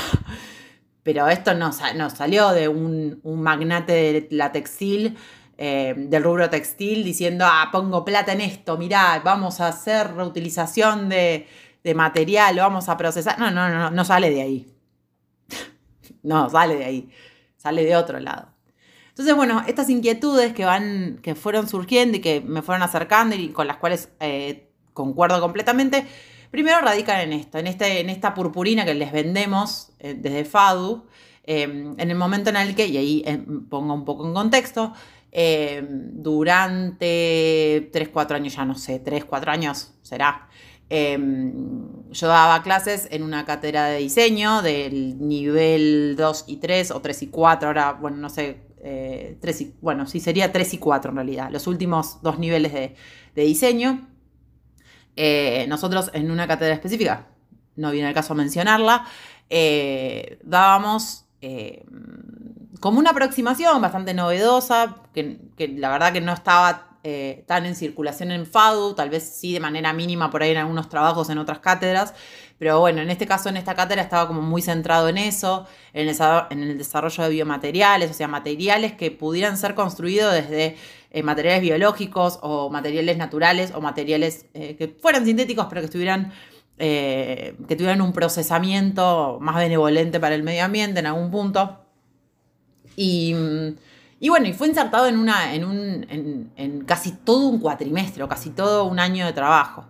Pero 1.04 1.28
esto 1.28 1.54
no, 1.56 1.72
salió 1.72 2.52
de 2.52 2.68
un, 2.68 3.20
un, 3.24 3.42
magnate 3.42 3.94
de 3.94 4.28
la 4.32 4.52
textil 4.52 5.18
eh, 5.64 5.94
del 5.96 6.24
rubro 6.24 6.50
textil 6.50 7.04
diciendo, 7.04 7.46
ah, 7.48 7.70
pongo 7.72 8.04
plata 8.04 8.34
en 8.34 8.42
esto, 8.42 8.80
mirá, 8.80 9.22
vamos 9.24 9.62
a 9.62 9.68
hacer 9.68 10.16
reutilización 10.16 11.08
de, 11.08 11.48
material, 11.94 12.56
lo 12.56 12.64
vamos 12.64 12.90
a 12.90 12.98
procesar. 12.98 13.38
No, 13.38 13.52
no, 13.52 13.70
no, 13.70 13.92
no 13.92 14.04
sale 14.04 14.32
de 14.32 14.42
ahí. 14.42 14.74
no, 16.24 16.50
sale 16.50 16.78
de 16.78 16.86
ahí. 16.86 17.12
Sale 17.58 17.86
de 17.86 17.96
otro 17.96 18.20
lado. 18.20 18.48
Entonces, 19.10 19.36
bueno, 19.36 19.64
estas 19.68 19.88
inquietudes 19.92 20.52
que 20.54 20.66
van, 20.66 21.20
que 21.22 21.36
fueron 21.36 21.70
surgiendo 21.70 22.18
y 22.18 22.22
que 22.22 22.42
me 22.42 22.64
fueron 22.64 22.82
acercando 22.82 23.36
y 23.36 23.50
con 23.50 23.68
las 23.68 23.78
cuales 23.78 24.10
eh, 24.20 24.72
concuerdo 24.94 25.40
completamente, 25.42 26.08
primero 26.52 26.82
radican 26.82 27.22
en 27.22 27.34
esto, 27.34 27.58
en, 27.58 27.68
este, 27.68 28.00
en 28.00 28.10
esta 28.10 28.34
purpurina 28.34 28.86
que 28.86 28.94
les 28.94 29.12
vendemos 29.12 29.94
eh, 30.00 30.14
desde 30.14 30.46
FADU, 30.46 31.06
en 31.44 32.00
el 32.00 32.16
momento 32.16 32.52
en 32.52 32.56
el 32.56 32.76
que, 32.76 32.86
y 32.86 32.98
ahí 32.98 33.46
pongo 33.68 33.96
un 33.96 34.06
poco 34.06 34.26
en 34.28 34.34
contexto, 34.34 34.94
Em, 35.32 36.22
durante 36.22 37.90
3, 37.94 38.10
4 38.10 38.36
años, 38.36 38.54
ya 38.56 38.66
no 38.66 38.76
sé, 38.76 39.00
3, 39.00 39.24
4 39.26 39.52
años 39.52 39.94
será. 40.02 40.50
Em, 40.90 42.12
yo 42.12 42.28
daba 42.28 42.62
clases 42.64 43.08
en 43.12 43.24
una 43.24 43.46
cátedra 43.46 43.86
de 43.86 44.00
diseño 44.00 44.62
del 44.62 45.26
nivel 45.26 46.16
2 46.18 46.46
y 46.48 46.58
3 46.58 46.92
o 46.92 47.00
3 47.02 47.24
y 47.24 47.28
4, 47.28 47.70
ahora, 47.70 47.94
bueno, 47.94 48.18
no 48.18 48.30
sé, 48.30 48.58
eh, 48.84 49.38
3 49.40 49.62
y, 49.62 49.74
bueno, 49.82 50.06
sí 50.06 50.20
sería 50.20 50.52
3 50.52 50.74
y 50.74 50.78
4 50.80 51.12
en 51.12 51.16
realidad, 51.16 51.50
los 51.50 51.66
últimos 51.68 52.22
dos 52.22 52.38
niveles 52.38 52.74
de, 52.74 52.96
diseño. 53.36 54.10
Eh, 55.16 55.66
nosotros 55.68 56.10
en 56.14 56.32
una 56.32 56.48
cátedra 56.48 56.74
específica, 56.74 57.28
no 57.76 57.92
viene 57.92 58.10
el 58.10 58.14
caso 58.14 58.36
mencionarla, 58.36 59.06
eh, 59.50 60.40
dábamos 60.44 61.26
em, 61.42 61.84
como 62.80 63.00
una 63.00 63.12
aproximación 63.12 63.82
bastante 63.82 64.14
novedosa, 64.14 64.96
que, 65.14 65.40
la 65.78 65.90
verdad 65.90 66.14
que 66.14 66.22
no 66.22 66.34
estaba 66.34 66.91
eh, 67.04 67.44
tan 67.48 67.66
en 67.66 67.76
circulación 67.76 68.32
en 68.32 68.46
FADU, 68.46 68.94
tal 68.94 69.10
vez 69.10 69.24
sí 69.24 69.54
de 69.54 69.60
manera 69.60 69.92
mínima 69.92 70.30
por 70.30 70.44
ahí 70.44 70.52
en 70.52 70.58
algunos 70.58 70.88
trabajos 70.88 71.30
en 71.32 71.40
otras 71.40 71.58
cátedras, 71.58 72.14
pero 72.60 72.80
bueno, 72.80 73.02
en 73.02 73.10
este 73.10 73.26
caso, 73.26 73.50
en 73.50 73.58
esta 73.58 73.74
cátedra 73.74 74.04
estaba 74.04 74.28
como 74.28 74.42
muy 74.42 74.62
centrado 74.62 75.10
en 75.10 75.18
eso, 75.18 75.66
en 75.94 76.08
el, 76.08 76.78
desarrollo 76.78 77.24
de 77.24 77.30
biomateriales, 77.30 78.12
o 78.12 78.14
sea, 78.14 78.28
materiales 78.28 78.94
que 78.94 79.10
pudieran 79.10 79.58
ser 79.58 79.74
construidos 79.74 80.32
desde 80.32 80.78
eh, 81.10 81.24
materiales 81.24 81.62
biológicos 81.62 82.38
o 82.44 82.70
materiales 82.70 83.18
naturales 83.18 83.72
o 83.74 83.82
materiales 83.82 84.46
eh, 84.54 84.76
que 84.76 84.88
fueran 84.88 85.26
sintéticos, 85.26 85.66
pero 85.70 85.82
que 85.82 85.86
estuvieran 85.86 86.32
que 86.78 87.76
tuvieran 87.78 88.02
un 88.02 88.12
procesamiento 88.12 89.38
más 89.40 89.56
benevolente 89.56 90.20
para 90.20 90.34
el 90.34 90.42
medio 90.42 90.66
ambiente 90.66 91.00
en 91.00 91.06
algún 91.06 91.30
punto. 91.30 91.80
Y, 92.96 93.36
Y 94.24 94.30
bueno, 94.30 94.48
y 94.48 94.54
fue 94.54 94.68
insertado 94.68 95.08
en, 95.08 95.18
una, 95.18 95.56
en, 95.56 95.66
un, 95.66 96.06
en, 96.56 96.84
casi 96.86 97.12
todo 97.12 97.48
un 97.48 97.60
cuatrimestre, 97.60 98.22
o 98.22 98.30
casi 98.30 98.52
todo 98.52 98.86
un 98.86 99.00
año 99.00 99.26
de 99.26 99.34
trabajo 99.34 99.86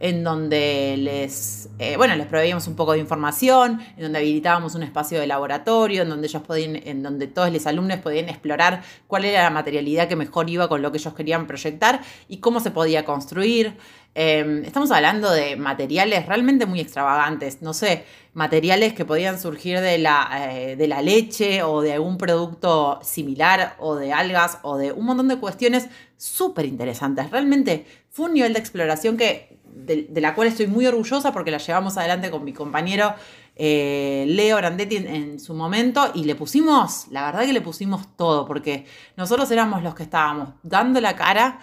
en 0.00 0.24
donde 0.24 0.96
les, 0.98 1.68
eh, 1.78 1.96
bueno, 1.96 2.16
les 2.16 2.26
proveíamos 2.26 2.66
un 2.66 2.76
poco 2.76 2.92
de 2.92 2.98
información, 2.98 3.80
en 3.96 4.02
donde 4.02 4.18
habilitábamos 4.18 4.74
un 4.74 4.82
espacio 4.82 5.20
de 5.20 5.26
laboratorio, 5.26 6.02
en 6.02 6.08
donde 6.08 6.26
ellos 6.26 6.42
podían, 6.42 6.76
en 6.76 7.02
donde 7.02 7.26
todos 7.26 7.52
los 7.52 7.66
alumnos 7.66 7.98
podían 7.98 8.28
explorar 8.28 8.82
cuál 9.06 9.26
era 9.26 9.42
la 9.42 9.50
materialidad 9.50 10.08
que 10.08 10.16
mejor 10.16 10.48
iba 10.50 10.66
con 10.68 10.82
lo 10.82 10.90
que 10.90 10.98
ellos 10.98 11.14
querían 11.14 11.46
proyectar 11.46 12.00
y 12.26 12.38
cómo 12.38 12.60
se 12.60 12.70
podía 12.70 13.04
construir. 13.04 13.76
Em, 14.16 14.64
estamos 14.64 14.92
hablando 14.92 15.28
de 15.32 15.56
materiales 15.56 16.26
realmente 16.26 16.66
muy 16.66 16.78
extravagantes, 16.78 17.62
no 17.62 17.74
sé, 17.74 18.04
materiales 18.32 18.92
que 18.92 19.04
podían 19.04 19.40
surgir 19.40 19.80
de 19.80 19.98
la, 19.98 20.28
eh, 20.52 20.76
de 20.76 20.86
la 20.86 21.02
leche 21.02 21.64
o 21.64 21.80
de 21.80 21.94
algún 21.94 22.16
producto 22.16 23.00
similar 23.02 23.74
o 23.80 23.96
de 23.96 24.12
algas 24.12 24.58
o 24.62 24.76
de 24.76 24.92
un 24.92 25.06
montón 25.06 25.26
de 25.26 25.38
cuestiones 25.38 25.88
súper 26.16 26.64
interesantes. 26.66 27.28
Realmente 27.30 27.86
fue 28.10 28.26
un 28.26 28.34
nivel 28.34 28.52
de 28.52 28.60
exploración 28.60 29.16
que, 29.16 29.58
de, 29.74 30.20
la 30.20 30.36
cual 30.36 30.46
estoy 30.46 30.68
muy 30.68 30.86
orgullosa 30.86 31.32
porque 31.32 31.50
la 31.50 31.58
llevamos 31.58 31.96
adelante 31.96 32.30
con 32.30 32.44
mi 32.44 32.52
compañero 32.52 33.14
eh, 33.56 34.24
Leo 34.28 34.56
Brandetti 34.56 34.96
en, 34.96 35.40
su 35.40 35.54
momento 35.54 36.10
y 36.14 36.24
le 36.24 36.34
pusimos, 36.34 37.06
la 37.10 37.26
verdad 37.26 37.46
que 37.46 37.52
le 37.52 37.60
pusimos 37.60 38.16
todo 38.16 38.46
porque 38.46 38.86
nosotros 39.16 39.50
éramos 39.50 39.82
los 39.82 39.94
que 39.94 40.04
estábamos 40.04 40.50
dando 40.62 41.00
la 41.00 41.16
cara 41.16 41.60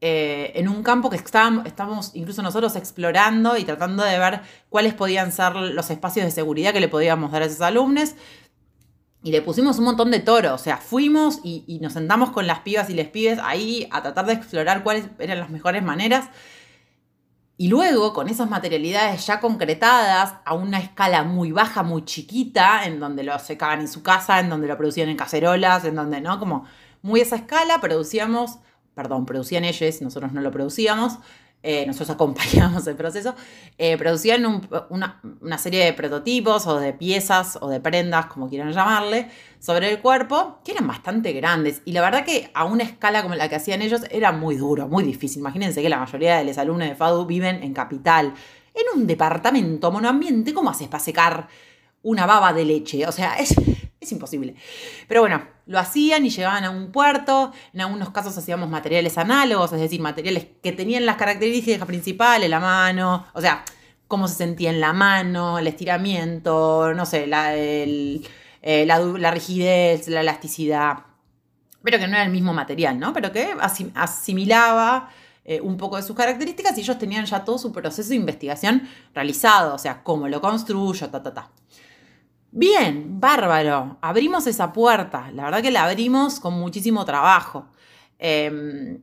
eh, 0.00 0.52
en 0.54 0.68
un 0.68 0.84
campo 0.84 1.10
que 1.10 1.16
estábamos, 1.16 2.12
incluso 2.14 2.40
nosotros 2.40 2.76
explorando 2.76 3.56
y 3.56 3.64
tratando 3.64 4.04
de 4.04 4.16
ver 4.16 4.42
cuáles 4.68 4.94
podían 4.94 5.32
ser 5.32 5.56
los 5.56 5.90
espacios 5.90 6.24
de 6.24 6.30
seguridad 6.30 6.72
que 6.72 6.78
le 6.78 6.88
podíamos 6.88 7.32
dar 7.32 7.42
a 7.42 7.46
esos 7.46 7.60
alumnos. 7.60 8.14
Y 9.24 9.32
le 9.32 9.42
pusimos 9.42 9.78
un 9.78 9.84
montón 9.84 10.12
de 10.12 10.20
toro, 10.20 10.54
o 10.54 10.58
sea, 10.58 10.76
fuimos 10.76 11.40
y, 11.42 11.80
nos 11.82 11.94
sentamos 11.94 12.30
con 12.30 12.46
las 12.46 12.60
pibas 12.60 12.88
y 12.88 12.94
les 12.94 13.08
pibes 13.08 13.40
ahí 13.42 13.88
a 13.90 14.00
tratar 14.00 14.26
de 14.26 14.34
explorar 14.34 14.84
cuáles 14.84 15.06
eran 15.18 15.40
las 15.40 15.50
mejores 15.50 15.82
maneras. 15.82 16.28
Y 17.56 17.66
luego, 17.66 18.12
con 18.12 18.28
esas 18.28 18.48
materialidades 18.48 19.26
ya 19.26 19.40
concretadas 19.40 20.34
a 20.44 20.54
una 20.54 20.78
escala 20.78 21.24
muy 21.24 21.50
baja, 21.50 21.82
muy 21.82 22.04
chiquita, 22.04 22.86
en 22.86 23.00
donde 23.00 23.24
lo 23.24 23.36
secaban 23.40 23.80
en 23.80 23.88
su 23.88 24.04
casa, 24.04 24.38
en 24.38 24.48
donde 24.48 24.68
lo 24.68 24.76
producían 24.76 25.08
en 25.08 25.16
cacerolas, 25.16 25.84
en 25.84 25.96
donde, 25.96 26.20
¿no? 26.20 26.38
Como 26.38 26.66
muy 27.02 27.20
esa 27.20 27.34
escala, 27.34 27.80
producíamos 27.80 28.60
perdón, 28.98 29.26
producían 29.26 29.64
ellos, 29.64 30.02
nosotros 30.02 30.32
no 30.32 30.40
lo 30.40 30.50
producíamos, 30.50 31.18
eh, 31.62 31.84
nosotros 31.86 32.10
acompañábamos 32.16 32.84
el 32.88 32.96
proceso, 32.96 33.32
eh, 33.78 33.96
producían 33.96 34.44
una, 34.90 35.58
serie 35.58 35.84
de 35.84 35.92
prototipos 35.92 36.66
o 36.66 36.80
de 36.80 36.92
piezas 36.92 37.58
o 37.60 37.68
de 37.68 37.78
prendas, 37.78 38.26
como 38.26 38.48
quieran 38.48 38.72
llamarle, 38.72 39.30
sobre 39.60 39.88
el 39.88 40.00
cuerpo, 40.00 40.58
que 40.64 40.72
eran 40.72 40.88
bastante 40.88 41.32
grandes. 41.32 41.80
Y 41.84 41.92
la 41.92 42.00
verdad 42.00 42.24
que 42.24 42.50
a 42.54 42.64
una 42.64 42.82
escala 42.82 43.22
como 43.22 43.36
la 43.36 43.48
que 43.48 43.54
hacían 43.54 43.82
ellos 43.82 44.02
era 44.10 44.32
muy 44.32 44.56
duro, 44.56 44.88
muy 44.88 45.04
difícil. 45.04 45.38
Imagínense 45.38 45.80
que 45.80 45.88
la 45.88 45.98
mayoría 45.98 46.38
de 46.38 46.44
los 46.44 46.58
alumnos 46.58 46.88
de 46.88 46.96
FADU 46.96 47.24
viven 47.24 47.62
en 47.62 47.72
capital, 47.72 48.34
en 48.74 48.98
un 48.98 49.06
departamento 49.06 49.92
monoambiente, 49.92 50.52
¿cómo 50.52 50.70
haces 50.70 50.88
para 50.88 51.04
secar 51.04 51.46
una 52.02 52.26
baba 52.26 52.52
de 52.52 52.64
leche? 52.64 53.06
O 53.06 53.12
sea, 53.12 53.36
es 53.36 53.54
es 54.08 54.12
imposible. 54.12 54.54
Pero 55.06 55.20
bueno, 55.20 55.42
lo 55.66 55.78
hacían 55.78 56.24
y 56.26 56.30
llegaban 56.30 56.64
a 56.64 56.70
un 56.70 56.90
puerto. 56.90 57.52
En 57.72 57.82
algunos 57.82 58.10
casos 58.10 58.36
hacíamos 58.36 58.68
materiales 58.68 59.18
análogos, 59.18 59.72
es 59.72 59.80
decir, 59.80 60.00
materiales 60.00 60.46
que 60.62 60.72
tenían 60.72 61.06
las 61.06 61.16
características 61.16 61.86
principales, 61.86 62.48
la 62.48 62.60
mano, 62.60 63.26
o 63.34 63.40
sea, 63.40 63.64
cómo 64.08 64.26
se 64.26 64.34
sentía 64.34 64.70
en 64.70 64.80
la 64.80 64.92
mano, 64.92 65.58
el 65.58 65.66
estiramiento, 65.66 66.94
no 66.94 67.06
sé, 67.06 67.26
la, 67.26 67.54
eh, 67.54 68.22
la, 68.62 69.30
rigidez, 69.30 70.08
la 70.08 70.22
elasticidad. 70.22 71.04
Pero 71.82 71.98
que 71.98 72.08
no 72.08 72.14
era 72.14 72.24
el 72.24 72.32
mismo 72.32 72.52
material, 72.52 72.98
¿no? 72.98 73.12
Pero 73.12 73.30
que 73.30 73.54
asimilaba 73.94 75.10
eh, 75.44 75.60
un 75.60 75.76
poco 75.76 75.96
de 75.96 76.02
sus 76.02 76.16
características 76.16 76.76
y 76.76 76.80
ellos 76.80 76.98
tenían 76.98 77.24
ya 77.26 77.44
todo 77.44 77.58
su 77.58 77.70
proceso 77.70 78.08
de 78.08 78.16
investigación 78.16 78.88
realizado, 79.14 79.74
o 79.74 79.78
sea, 79.78 80.02
cómo 80.02 80.28
lo 80.28 80.40
construyo, 80.40 81.08
ta, 81.10 81.22
ta, 81.22 81.32
ta. 81.32 81.50
Bien, 82.58 83.20
bárbaro. 83.20 83.98
Abrimos 84.00 84.48
esa 84.48 84.72
puerta. 84.72 85.30
La 85.30 85.44
verdad 85.44 85.62
que 85.62 85.70
la 85.70 85.84
abrimos 85.84 86.40
con 86.40 86.54
muchísimo 86.54 87.04
trabajo. 87.04 87.68
Em, 88.18 89.00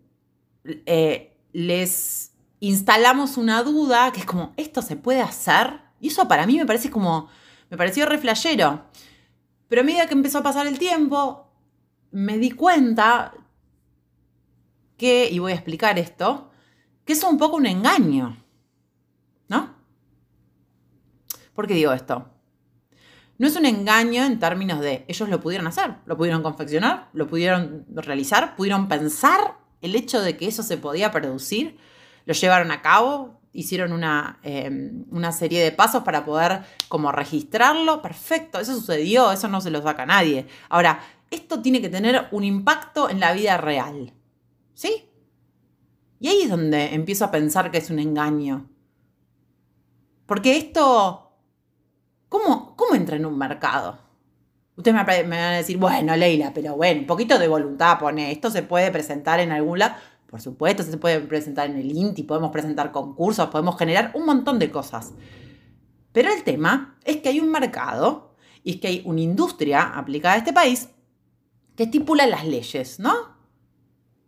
eh, 0.66 1.38
les 1.54 2.34
instalamos 2.60 3.38
una 3.38 3.64
duda 3.64 4.12
que 4.12 4.20
es 4.20 4.26
como, 4.26 4.54
¿esto 4.58 4.82
se 4.82 4.98
puede 4.98 5.22
hacer? 5.22 5.80
Y 6.02 6.10
eso 6.10 6.28
para 6.28 6.46
mí 6.46 6.58
me 6.58 6.66
parece 6.66 6.92
como, 6.92 7.30
me 7.70 7.78
pareció 7.78 8.06
reflejero. 8.06 8.88
Pero 9.70 9.84
a 9.84 9.86
medida 9.86 10.06
que 10.06 10.16
empezó 10.16 10.40
a 10.40 10.44
pasar 10.44 10.68
el 10.68 10.78
tiempo, 10.78 11.50
me 12.12 12.38
di 12.38 12.52
cuenta 12.52 13.34
que, 14.98 15.30
y 15.32 15.40
voy 15.40 15.54
a 15.54 15.56
explicar 15.56 15.98
esto, 15.98 16.52
que 17.06 17.14
es 17.14 17.24
un 17.24 17.38
poco 17.38 17.56
un 17.56 17.68
engaño. 17.68 18.36
¿No? 19.48 19.76
¿Por 21.54 21.68
qué 21.68 21.74
digo 21.74 21.94
esto? 21.94 22.35
No 23.38 23.48
es 23.48 23.56
un 23.56 23.66
engaño 23.66 24.24
en 24.24 24.40
términos 24.40 24.80
de 24.80 25.06
ellos 25.08 25.28
lo 25.28 25.42
pudieron 25.42 25.68
hacer, 25.68 25.96
lo 26.06 26.16
pudieron 26.16 26.42
confeccionar, 26.42 27.10
lo 27.14 27.28
pudieron 27.28 27.86
realizar, 27.94 28.56
pudieron 28.56 28.88
pensar 28.88 29.58
el 29.82 29.96
hecho 29.96 30.22
de 30.22 30.38
que 30.38 30.48
eso 30.48 30.64
se 30.64 30.78
podía 30.78 31.12
producir, 31.12 31.78
lo 32.26 32.34
llevaron 32.34 32.72
a 32.72 32.82
cabo, 32.82 33.42
hicieron 33.52 33.92
una, 33.92 34.40
em, 34.44 35.06
una, 35.12 35.32
serie 35.32 35.64
de 35.64 35.72
pasos 35.72 36.04
para 36.04 36.26
poder 36.26 36.62
como 36.88 37.12
registrarlo. 37.12 38.02
Perfecto, 38.02 38.60
eso 38.60 38.74
sucedió, 38.74 39.32
eso 39.32 39.48
no 39.48 39.62
se 39.62 39.72
lo 39.72 39.82
saca 39.82 40.06
nadie. 40.06 40.48
Ahora, 40.70 41.00
esto 41.30 41.62
tiene 41.62 41.82
que 41.82 41.90
tener 41.90 42.28
un 42.32 42.44
impacto 42.44 43.10
en 43.10 43.20
la 43.20 43.34
vida 43.34 43.58
real. 43.58 44.14
¿Sí? 44.74 45.10
Y 46.20 46.28
ahí 46.28 46.42
es 46.44 46.50
donde 46.50 46.94
empiezo 46.94 47.26
a 47.26 47.32
pensar 47.32 47.72
que 47.72 47.78
es 47.78 47.90
un 47.90 48.00
engaño. 48.00 48.70
Porque 50.26 50.58
esto 50.58 51.25
¿Cómo, 52.30 52.76
entra 52.94 53.16
en 53.16 53.26
un 53.26 53.38
mercado? 53.38 53.98
Ustedes 54.76 54.96
me, 54.96 55.04
van 55.04 55.34
a 55.34 55.52
decir, 55.52 55.78
bueno, 55.78 56.16
Leila, 56.16 56.52
pero 56.54 56.76
bueno, 56.76 57.02
un 57.02 57.08
poquito 57.08 57.40
de 57.40 57.48
voluntad 57.48 57.98
pone, 57.98 58.32
esto 58.32 58.50
se 58.50 58.64
puede 58.64 58.92
presentar 58.92 59.40
en 59.40 59.52
algún 59.52 59.80
lado. 59.80 59.96
Por 60.28 60.42
supuesto, 60.42 60.84
se 60.84 60.98
puede 60.98 61.22
presentar 61.22 61.70
en 61.70 61.78
el 61.78 61.92
INTI, 61.92 62.24
podemos 62.24 62.52
presentar 62.52 62.92
concursos, 62.92 63.48
podemos 63.50 63.78
generar 63.78 64.12
un 64.16 64.26
montón 64.26 64.60
de 64.60 64.70
cosas. 64.70 65.14
Pero 66.12 66.32
el 66.32 66.44
tema 66.44 66.98
es 67.06 67.18
que 67.18 67.30
hay 67.30 67.40
un 67.40 67.52
mercado 67.52 68.36
y 68.64 68.72
es 68.72 68.82
que 68.82 68.88
hay 68.88 69.02
una 69.06 69.22
industria 69.22 69.98
aplicada 69.98 70.36
a 70.36 70.38
este 70.40 70.52
país 70.52 70.90
que 71.76 71.84
estipula 71.84 72.26
las 72.26 72.46
leyes, 72.46 73.00
¿no? 73.00 73.14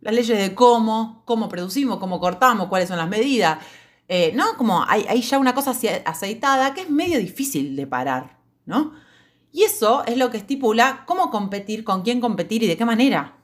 Las 0.02 0.14
leyes 0.14 0.38
de 0.38 0.54
cómo, 0.54 1.24
cómo 1.26 1.50
producimos, 1.50 1.98
cómo 1.98 2.20
cortamos, 2.20 2.68
cuáles 2.68 2.88
son 2.88 2.98
las 2.98 3.10
medidas, 3.10 3.60
eh, 4.08 4.32
¿no? 4.34 4.56
Como 4.58 4.84
hay, 4.84 5.22
ya 5.22 5.38
una 5.38 5.54
cosa 5.54 5.76
aceitada 6.06 6.74
que 6.74 6.82
es 6.82 6.90
medio 6.90 7.20
difícil 7.20 7.76
de 7.76 7.88
parar, 7.88 8.40
¿no? 8.66 8.94
Y 9.52 9.64
eso 9.64 10.06
es 10.06 10.18
lo 10.18 10.32
que 10.32 10.38
estipula 10.38 11.04
cómo 11.06 11.30
competir, 11.30 11.84
con 11.84 12.04
quién 12.04 12.22
competir 12.22 12.64
y 12.64 12.68
de 12.68 12.78
qué 12.78 12.86
manera. 12.86 13.38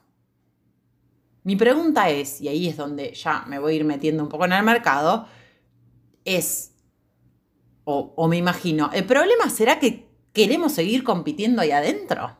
Mi 1.42 1.56
pregunta 1.56 2.08
es, 2.08 2.40
y 2.40 2.48
ahí 2.48 2.68
es 2.68 2.76
donde 2.76 3.12
ya 3.12 3.44
me 3.46 3.58
voy 3.58 3.74
a 3.74 3.76
ir 3.76 3.84
metiendo 3.84 4.22
un 4.22 4.28
poco 4.30 4.46
en 4.46 4.52
el 4.52 4.62
mercado, 4.62 5.26
es, 6.24 6.72
o, 7.84 8.14
o 8.16 8.28
me 8.28 8.38
imagino, 8.38 8.90
¿el 8.94 9.04
problema 9.04 9.50
será 9.50 9.78
que 9.78 10.08
queremos 10.32 10.72
seguir 10.72 11.04
compitiendo 11.04 11.60
ahí 11.60 11.72
adentro? 11.72 12.38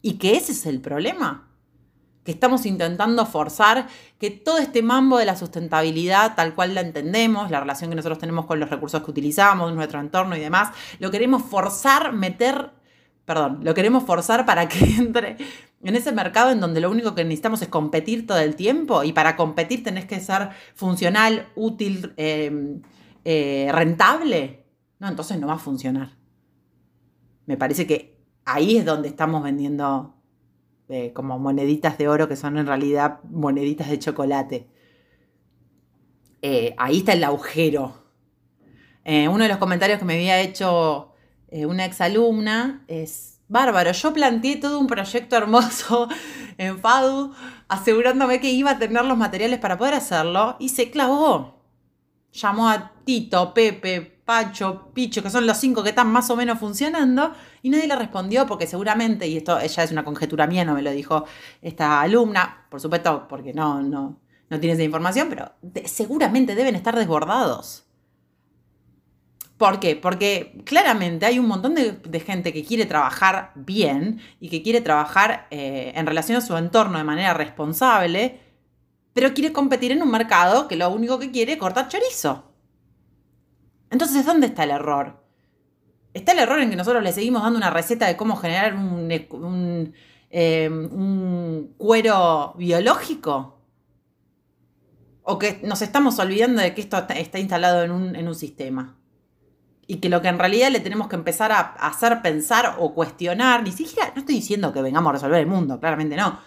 ¿Y 0.00 0.14
que 0.14 0.36
ese 0.36 0.52
es 0.52 0.64
el 0.64 0.80
problema? 0.80 1.47
Que 2.28 2.32
estamos 2.32 2.66
intentando 2.66 3.24
forzar 3.24 3.86
que 4.18 4.30
todo 4.30 4.58
este 4.58 4.82
mambo 4.82 5.16
de 5.16 5.24
la 5.24 5.34
sustentabilidad, 5.34 6.34
tal 6.36 6.54
cual 6.54 6.74
la 6.74 6.82
entendemos, 6.82 7.50
la 7.50 7.58
relación 7.58 7.88
que 7.88 7.96
nosotros 7.96 8.18
tenemos 8.18 8.44
con 8.44 8.60
los 8.60 8.68
recursos 8.68 9.02
que 9.02 9.10
utilizamos, 9.10 9.74
nuestro 9.74 9.98
entorno 9.98 10.36
y 10.36 10.40
demás, 10.40 10.68
lo 10.98 11.10
queremos 11.10 11.42
forzar, 11.42 12.12
meter, 12.12 12.72
perdón, 13.24 13.60
lo 13.62 13.72
queremos 13.72 14.04
forzar 14.04 14.44
para 14.44 14.68
que 14.68 14.78
entre 14.98 15.38
en 15.82 15.96
ese 15.96 16.12
mercado 16.12 16.50
en 16.50 16.60
donde 16.60 16.82
lo 16.82 16.90
único 16.90 17.14
que 17.14 17.24
necesitamos 17.24 17.62
es 17.62 17.68
competir 17.68 18.26
todo 18.26 18.40
el 18.40 18.56
tiempo 18.56 19.04
y 19.04 19.14
para 19.14 19.34
competir 19.34 19.82
tenés 19.82 20.04
que 20.04 20.20
ser 20.20 20.50
funcional, 20.74 21.48
útil, 21.56 22.12
em, 22.18 22.82
eh, 23.24 23.70
rentable. 23.72 24.66
No, 24.98 25.08
entonces 25.08 25.40
no 25.40 25.46
va 25.46 25.54
a 25.54 25.58
funcionar. 25.58 26.10
Me 27.46 27.56
parece 27.56 27.86
que 27.86 28.20
ahí 28.44 28.76
es 28.76 28.84
donde 28.84 29.08
estamos 29.08 29.42
vendiendo 29.42 30.17
como 31.12 31.38
moneditas 31.38 31.98
de 31.98 32.08
oro 32.08 32.28
que 32.28 32.36
son 32.36 32.56
en 32.56 32.66
realidad 32.66 33.20
moneditas 33.24 33.90
de 33.90 33.98
chocolate. 33.98 34.68
Eh, 36.42 36.74
ahí 36.78 36.98
está 36.98 37.12
el 37.12 37.24
agujero. 37.24 37.92
Eh, 39.04 39.28
uno 39.28 39.42
de 39.42 39.48
los 39.48 39.58
comentarios 39.58 39.98
que 39.98 40.04
me 40.04 40.14
había 40.14 40.40
hecho 40.40 41.12
eh, 41.48 41.66
una 41.66 41.84
exalumna 41.84 42.84
es, 42.88 43.40
bárbaro, 43.48 43.92
yo 43.92 44.12
planteé 44.12 44.56
todo 44.56 44.78
un 44.78 44.86
proyecto 44.86 45.36
hermoso 45.36 46.08
en 46.58 46.78
FADU 46.78 47.32
asegurándome 47.68 48.40
que 48.40 48.50
iba 48.50 48.72
a 48.72 48.78
tener 48.78 49.04
los 49.04 49.16
materiales 49.16 49.58
para 49.58 49.78
poder 49.78 49.94
hacerlo 49.94 50.56
y 50.58 50.68
se 50.68 50.90
clavó. 50.90 51.58
Llamó 52.32 52.68
a 52.68 52.92
Tito, 53.04 53.54
Pepe, 53.54 54.17
Pacho, 54.28 54.90
Picho, 54.92 55.22
que 55.22 55.30
son 55.30 55.46
los 55.46 55.56
cinco 55.56 55.82
que 55.82 55.88
están 55.88 56.12
más 56.12 56.28
o 56.28 56.36
menos 56.36 56.58
funcionando, 56.58 57.32
y 57.62 57.70
nadie 57.70 57.86
le 57.86 57.96
respondió 57.96 58.46
porque 58.46 58.66
seguramente, 58.66 59.26
y 59.26 59.38
esto 59.38 59.58
ella 59.58 59.82
es 59.82 59.90
una 59.90 60.04
conjetura 60.04 60.46
mía, 60.46 60.66
no 60.66 60.74
me 60.74 60.82
lo 60.82 60.90
dijo 60.90 61.24
esta 61.62 62.02
alumna, 62.02 62.66
por 62.68 62.78
supuesto, 62.78 63.26
porque 63.26 63.54
no, 63.54 63.80
no, 63.80 64.20
no 64.50 64.60
tiene 64.60 64.74
esa 64.74 64.82
información, 64.82 65.28
pero 65.30 65.52
seguramente 65.86 66.54
deben 66.54 66.74
estar 66.74 66.94
desbordados. 66.94 67.86
¿Por 69.56 69.80
qué? 69.80 69.96
Porque 69.96 70.60
claramente 70.66 71.24
hay 71.24 71.38
un 71.38 71.48
montón 71.48 71.74
de, 71.74 72.20
gente 72.20 72.52
que 72.52 72.64
quiere 72.64 72.84
trabajar 72.84 73.52
bien 73.54 74.20
y 74.40 74.50
que 74.50 74.62
quiere 74.62 74.82
trabajar 74.82 75.46
eh, 75.50 75.92
en 75.94 76.04
relación 76.04 76.36
a 76.36 76.42
su 76.42 76.54
entorno 76.54 76.98
de 76.98 77.04
manera 77.04 77.32
responsable, 77.32 78.40
pero 79.14 79.32
quiere 79.32 79.54
competir 79.54 79.90
en 79.92 80.02
un 80.02 80.10
mercado 80.10 80.68
que 80.68 80.76
lo 80.76 80.90
único 80.90 81.18
que 81.18 81.30
quiere 81.30 81.52
es 81.54 81.58
cortar 81.58 81.88
chorizo. 81.88 82.47
Entonces, 83.90 84.24
¿dónde 84.24 84.48
está 84.48 84.64
el 84.64 84.70
error? 84.70 85.22
¿Está 86.14 86.32
el 86.32 86.40
error 86.40 86.60
en 86.60 86.70
que 86.70 86.76
nosotros 86.76 87.02
le 87.02 87.12
seguimos 87.12 87.42
dando 87.42 87.58
una 87.58 87.70
receta 87.70 88.06
de 88.06 88.16
cómo 88.16 88.36
generar 88.36 88.74
un, 88.74 89.92
em, 90.30 91.68
cuero 91.76 92.54
biológico? 92.56 93.58
¿O 95.22 95.38
que 95.38 95.60
nos 95.62 95.82
estamos 95.82 96.18
olvidando 96.18 96.62
de 96.62 96.74
que 96.74 96.80
esto 96.80 96.96
está 97.08 97.38
instalado 97.38 97.82
en 97.82 98.28
un 98.28 98.34
sistema? 98.34 98.98
y 99.90 99.96
que 99.96 100.10
lo 100.10 100.20
que 100.20 100.28
en 100.28 100.38
realidad 100.38 100.70
le 100.70 100.80
tenemos 100.80 101.08
que 101.08 101.16
empezar 101.16 101.50
a 101.50 101.60
hacer 101.60 102.20
pensar 102.20 102.76
o 102.78 102.94
cuestionar, 102.94 103.62
ni 103.62 103.72
siquiera, 103.72 104.12
no 104.14 104.20
estoy 104.20 104.36
diciendo 104.36 104.72
que 104.72 104.82
vengamos 104.82 105.08
a 105.10 105.12
resolver 105.14 105.40
el 105.40 105.46
mundo, 105.46 105.80
claramente 105.80 106.14
no, 106.14 106.38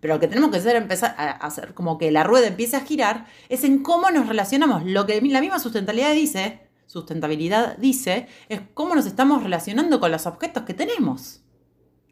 pero 0.00 0.14
lo 0.14 0.20
que 0.20 0.28
tenemos 0.28 0.50
que 0.50 0.58
hacer 0.58 0.76
empezar 0.76 1.14
a 1.16 1.30
hacer 1.30 1.72
como 1.72 1.96
que 1.96 2.10
la 2.10 2.24
rueda 2.24 2.46
empiece 2.46 2.76
a 2.76 2.80
girar 2.80 3.26
es 3.48 3.64
en 3.64 3.82
cómo 3.82 4.10
nos 4.10 4.28
relacionamos. 4.28 4.84
Lo 4.84 5.06
que 5.06 5.20
la 5.20 5.40
misma 5.40 5.58
sustentabilidad 5.58 6.12
dice, 6.12 6.60
sustentabilidad 6.90 7.76
dice, 7.78 8.26
es 8.48 8.62
cómo 8.74 8.96
nos 8.96 9.06
estamos 9.06 9.44
relacionando 9.44 10.00
con 10.00 10.10
los 10.10 10.26
objetos 10.26 10.64
que 10.64 10.74
tenemos. 10.74 11.40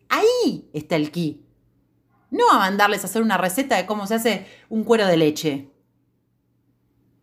Ahí 0.08 0.70
está 0.72 0.94
el 0.94 1.10
key. 1.10 1.44
No 2.30 2.48
a 2.52 2.58
mandarles 2.58 3.02
a 3.02 3.08
hacer 3.08 3.22
una 3.22 3.36
receta 3.36 3.76
de 3.76 3.86
cómo 3.86 4.06
se 4.06 4.14
hace 4.14 4.46
un 4.68 4.84
cuero 4.84 5.08
de 5.08 5.16
leche. 5.16 5.72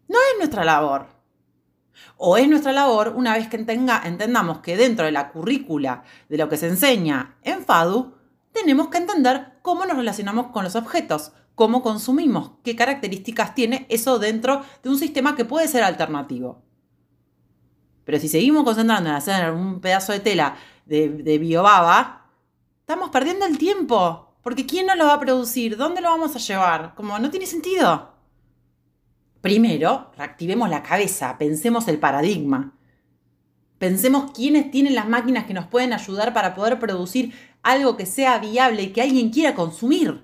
No 0.09 0.17
es 0.19 0.37
nuestra 0.37 0.65
labor. 0.65 1.07
O 2.17 2.35
es 2.35 2.49
nuestra 2.49 2.73
labor, 2.73 3.13
una 3.15 3.37
vez 3.37 3.47
que 3.47 3.55
entendamos 3.55 4.59
que 4.59 4.75
dentro 4.75 5.05
de 5.05 5.13
la 5.13 5.31
currícula 5.31 6.03
de 6.27 6.37
lo 6.37 6.49
que 6.49 6.57
se 6.57 6.67
enseña 6.67 7.37
en 7.41 7.63
FADU, 7.63 8.15
tenemos 8.51 8.89
que 8.89 8.97
entender 8.97 9.59
cómo 9.61 9.85
nos 9.85 9.95
relacionamos 9.95 10.47
con 10.47 10.65
los 10.65 10.75
objetos, 10.75 11.31
cómo 11.55 11.81
consumimos, 11.81 12.51
qué 12.65 12.75
características 12.75 13.55
tiene 13.55 13.85
eso 13.87 14.19
dentro 14.19 14.61
de 14.83 14.89
un 14.89 14.97
sistema 14.97 15.37
que 15.37 15.45
puede 15.45 15.69
ser 15.69 15.83
alternativo. 15.83 16.64
Pero 18.05 18.19
si 18.19 18.29
seguimos 18.29 18.63
concentrando 18.63 19.09
en 19.09 19.15
hacer 19.15 19.51
un 19.51 19.81
pedazo 19.81 20.13
de 20.13 20.19
tela 20.19 20.55
de, 20.85 21.37
biobaba, 21.39 22.27
estamos 22.79 23.09
perdiendo 23.09 23.45
el 23.45 23.57
tiempo. 23.57 24.35
Porque 24.41 24.67
¿quién 24.67 24.85
nos 24.85 24.97
lo 24.97 25.07
va 25.07 25.15
a 25.15 25.19
producir? 25.19 25.75
¿Dónde 25.75 26.01
lo 26.01 26.09
vamos 26.09 26.35
a 26.35 26.39
llevar? 26.39 26.93
Como 26.95 27.17
no 27.17 27.31
tiene 27.31 27.47
sentido. 27.47 28.13
Primero, 29.41 30.11
reactivemos 30.15 30.69
la 30.69 30.83
cabeza, 30.83 31.37
pensemos 31.37 31.87
el 31.87 31.99
paradigma. 31.99 32.73
Pensemos 33.79 34.31
quiénes 34.31 34.71
tienen 34.71 34.95
las 34.95 35.09
máquinas 35.09 35.45
que 35.45 35.53
nos 35.53 35.65
pueden 35.65 35.93
ayudar 35.93 36.33
para 36.33 36.55
poder 36.55 36.79
producir 36.79 37.33
algo 37.63 37.97
que 37.97 38.05
sea 38.05 38.37
viable 38.37 38.83
y 38.83 38.93
que 38.93 39.01
alguien 39.01 39.31
quiera 39.31 39.55
consumir. 39.55 40.23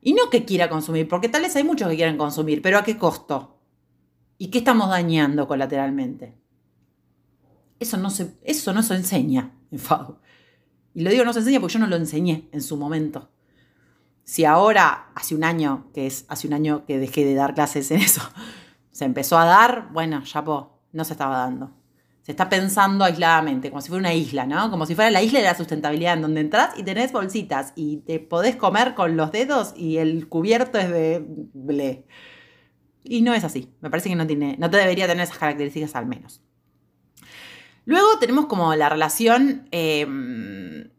Y 0.00 0.14
no 0.14 0.30
que 0.30 0.44
quiera 0.44 0.68
consumir, 0.68 1.08
porque 1.08 1.28
tal 1.28 1.42
vez 1.42 1.54
hay 1.56 1.64
muchos 1.64 1.88
que 1.88 1.96
quieran 1.96 2.16
consumir, 2.16 2.62
pero 2.62 2.78
¿a 2.78 2.84
qué 2.84 2.96
costo? 2.96 3.58
¿Y 4.38 4.48
qué 4.48 4.58
estamos 4.58 4.88
dañando 4.88 5.46
colateralmente? 5.46 6.45
Eso 7.78 7.96
no 7.96 8.10
se, 8.10 8.36
eso 8.42 8.72
no 8.72 8.82
se 8.82 8.94
enseña 8.94 9.52
en 9.70 9.78
FAO. 9.78 10.20
Y 10.94 11.02
lo 11.02 11.10
digo 11.10 11.24
no 11.24 11.32
se 11.32 11.40
enseña 11.40 11.60
porque 11.60 11.74
yo 11.74 11.80
no 11.80 11.86
lo 11.86 11.96
enseñé 11.96 12.48
en 12.52 12.62
su 12.62 12.76
momento 12.76 13.30
si 14.26 14.44
ahora, 14.44 15.06
hace 15.14 15.36
un 15.36 15.44
año, 15.44 15.86
que 15.94 16.08
es 16.08 16.26
hace 16.28 16.48
un 16.48 16.52
año 16.52 16.84
que 16.84 16.98
dejé 16.98 17.24
de 17.24 17.34
dar 17.34 17.54
clases 17.54 17.90
en 17.92 18.00
eso, 18.00 18.20
se 18.90 19.04
empezó 19.04 19.38
a 19.38 19.44
dar, 19.44 19.88
bueno, 19.92 20.22
ya 20.24 20.42
no 20.42 21.04
se 21.04 21.12
estaba 21.12 21.38
dando. 21.38 21.70
Se 22.22 22.32
está 22.32 22.48
pensando 22.48 23.04
aisladamente, 23.04 23.70
como 23.70 23.80
si 23.80 23.88
fuera 23.88 24.00
una 24.00 24.14
isla, 24.14 24.44
¿no? 24.44 24.68
Como 24.68 24.84
si 24.84 24.96
fuera 24.96 25.12
la 25.12 25.22
isla 25.22 25.38
de 25.38 25.44
la 25.44 25.54
sustentabilidad, 25.54 26.14
en 26.14 26.22
donde 26.22 26.40
entras 26.40 26.76
y 26.76 26.82
tenés 26.82 27.12
bolsitas 27.12 27.72
y 27.76 27.98
te 27.98 28.18
podés 28.18 28.56
comer 28.56 28.96
con 28.96 29.16
los 29.16 29.30
dedos 29.30 29.74
y 29.76 29.98
el 29.98 30.28
cubierto 30.28 30.76
es 30.76 30.90
de 30.90 31.24
ble. 31.54 32.04
Y 33.04 33.22
no 33.22 33.32
es 33.32 33.44
así. 33.44 33.72
Me 33.80 33.90
parece 33.90 34.08
que 34.08 34.16
no, 34.16 34.26
tiene, 34.26 34.56
no 34.58 34.68
te 34.68 34.76
debería 34.76 35.06
tener 35.06 35.22
esas 35.22 35.38
características 35.38 35.94
al 35.94 36.06
menos. 36.06 36.42
Luego 37.86 38.18
tenemos 38.18 38.46
como 38.46 38.74
la 38.74 38.88
relación 38.88 39.68
em, 39.70 40.90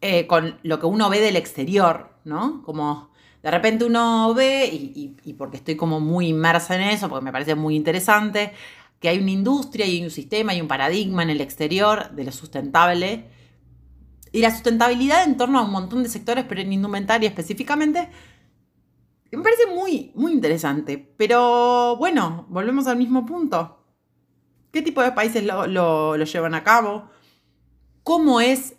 eh, 0.00 0.26
con 0.26 0.58
lo 0.62 0.80
que 0.80 0.86
uno 0.86 1.10
ve 1.10 1.20
del 1.20 1.36
exterior, 1.36 2.10
¿no? 2.24 2.62
Como 2.62 3.10
de 3.42 3.50
repente 3.50 3.84
uno 3.84 4.34
ve, 4.34 4.66
y, 4.72 5.32
porque 5.34 5.58
estoy 5.58 5.76
como 5.76 6.00
muy 6.00 6.28
inmersa 6.28 6.74
en 6.74 6.82
eso, 6.82 7.08
porque 7.08 7.24
me 7.24 7.32
parece 7.32 7.54
muy 7.54 7.76
interesante, 7.76 8.52
que 8.98 9.10
hay 9.10 9.18
una 9.18 9.30
industria 9.30 9.86
y 9.86 10.02
un 10.02 10.10
sistema 10.10 10.54
y 10.54 10.60
un 10.60 10.68
paradigma 10.68 11.22
en 11.22 11.30
el 11.30 11.40
exterior 11.42 12.10
de 12.12 12.24
lo 12.24 12.32
sustentable. 12.32 13.28
Y 14.32 14.40
la 14.40 14.50
sustentabilidad 14.50 15.24
en 15.24 15.36
torno 15.36 15.58
a 15.58 15.64
un 15.64 15.70
montón 15.70 16.02
de 16.02 16.08
sectores, 16.08 16.46
pero 16.48 16.62
en 16.62 16.72
indumentaria 16.72 17.28
específicamente, 17.28 18.08
me 19.30 19.42
parece 19.42 19.66
muy, 19.66 20.12
muy 20.14 20.32
interesante. 20.32 20.98
Pero 21.16 21.96
bueno, 21.98 22.46
volvemos 22.48 22.86
al 22.86 22.96
mismo 22.96 23.26
punto. 23.26 23.75
¿Qué 24.76 24.82
tipo 24.82 25.00
de 25.00 25.12
países 25.12 25.42
lo, 25.42 25.66
lo 25.66 26.16
llevan 26.16 26.54
a 26.54 26.62
cabo? 26.62 27.08
¿Cómo 28.02 28.42
es 28.42 28.76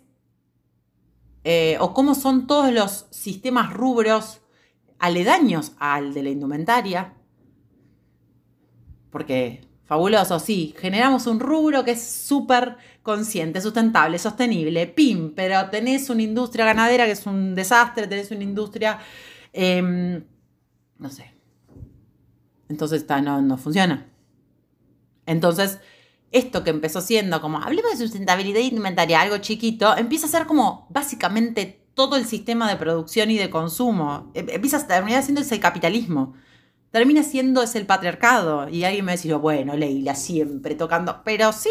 eh, 1.50 1.78
o 1.80 1.94
cómo 1.94 2.14
son 2.14 2.46
todos 2.46 2.70
los 2.72 3.06
sistemas 3.10 3.72
rubros 3.72 4.42
aledaños 4.98 5.72
al 5.78 6.12
de 6.12 6.22
la 6.22 6.28
indumentaria. 6.28 7.14
Porque, 9.10 9.66
fabuloso, 9.84 10.38
sí, 10.40 10.74
generamos 10.78 11.26
un 11.26 11.40
rubro 11.40 11.84
que 11.84 11.92
es 11.92 12.02
súper 12.02 12.76
consciente, 13.02 13.62
sustentable, 13.62 14.18
sostenible, 14.18 14.86
pim, 14.88 15.32
pero 15.34 15.70
tenés 15.70 16.10
una 16.10 16.22
industria 16.22 16.66
ganadera 16.66 17.06
que 17.06 17.12
es 17.12 17.24
un 17.24 17.54
desastre, 17.54 18.06
tenés 18.06 18.30
una 18.30 18.44
industria, 18.44 18.98
em, 19.52 20.22
no 20.98 21.08
sé. 21.08 21.32
Entonces 22.68 23.06
no, 23.22 23.40
no 23.40 23.56
funciona. 23.56 24.06
Entonces, 25.28 25.78
esto 26.32 26.64
que 26.64 26.70
empezó 26.70 27.00
siendo 27.00 27.40
como, 27.40 27.58
hablemos 27.58 27.92
de 27.92 27.98
sustentabilidad 27.98 28.60
indumentaria, 28.60 29.20
algo 29.20 29.38
chiquito, 29.38 29.96
empieza 29.96 30.26
a 30.26 30.30
ser 30.30 30.46
como 30.46 30.86
básicamente 30.90 31.86
todo 31.94 32.16
el 32.16 32.24
sistema 32.24 32.68
de 32.68 32.76
producción 32.76 33.30
y 33.30 33.38
de 33.38 33.50
consumo. 33.50 34.30
Em, 34.34 34.48
empieza 34.50 34.78
a 34.78 34.86
terminar 34.86 35.22
siendo 35.22 35.42
ese 35.42 35.60
capitalismo. 35.60 36.34
Termina 36.90 37.22
siendo 37.22 37.62
ese 37.62 37.78
el 37.78 37.86
patriarcado. 37.86 38.68
Y 38.68 38.84
alguien 38.84 39.04
me 39.04 39.16
va 39.16 39.34
a 39.34 39.36
bueno, 39.38 39.76
Leila, 39.76 40.14
siempre 40.14 40.74
tocando. 40.74 41.22
Pero 41.24 41.52
sí, 41.52 41.70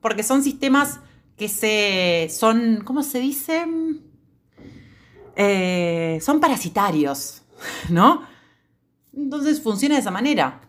porque 0.00 0.22
son 0.22 0.42
sistemas 0.42 1.00
que 1.36 1.48
se. 1.48 2.28
son. 2.30 2.82
¿Cómo 2.84 3.02
se 3.02 3.20
dice? 3.20 3.66
Eh, 5.36 6.18
son 6.20 6.40
parasitarios, 6.40 7.42
¿no? 7.90 8.22
Entonces 9.14 9.60
funciona 9.60 9.94
de 9.94 10.00
esa 10.00 10.10
manera. 10.10 10.67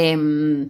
Eh, 0.00 0.68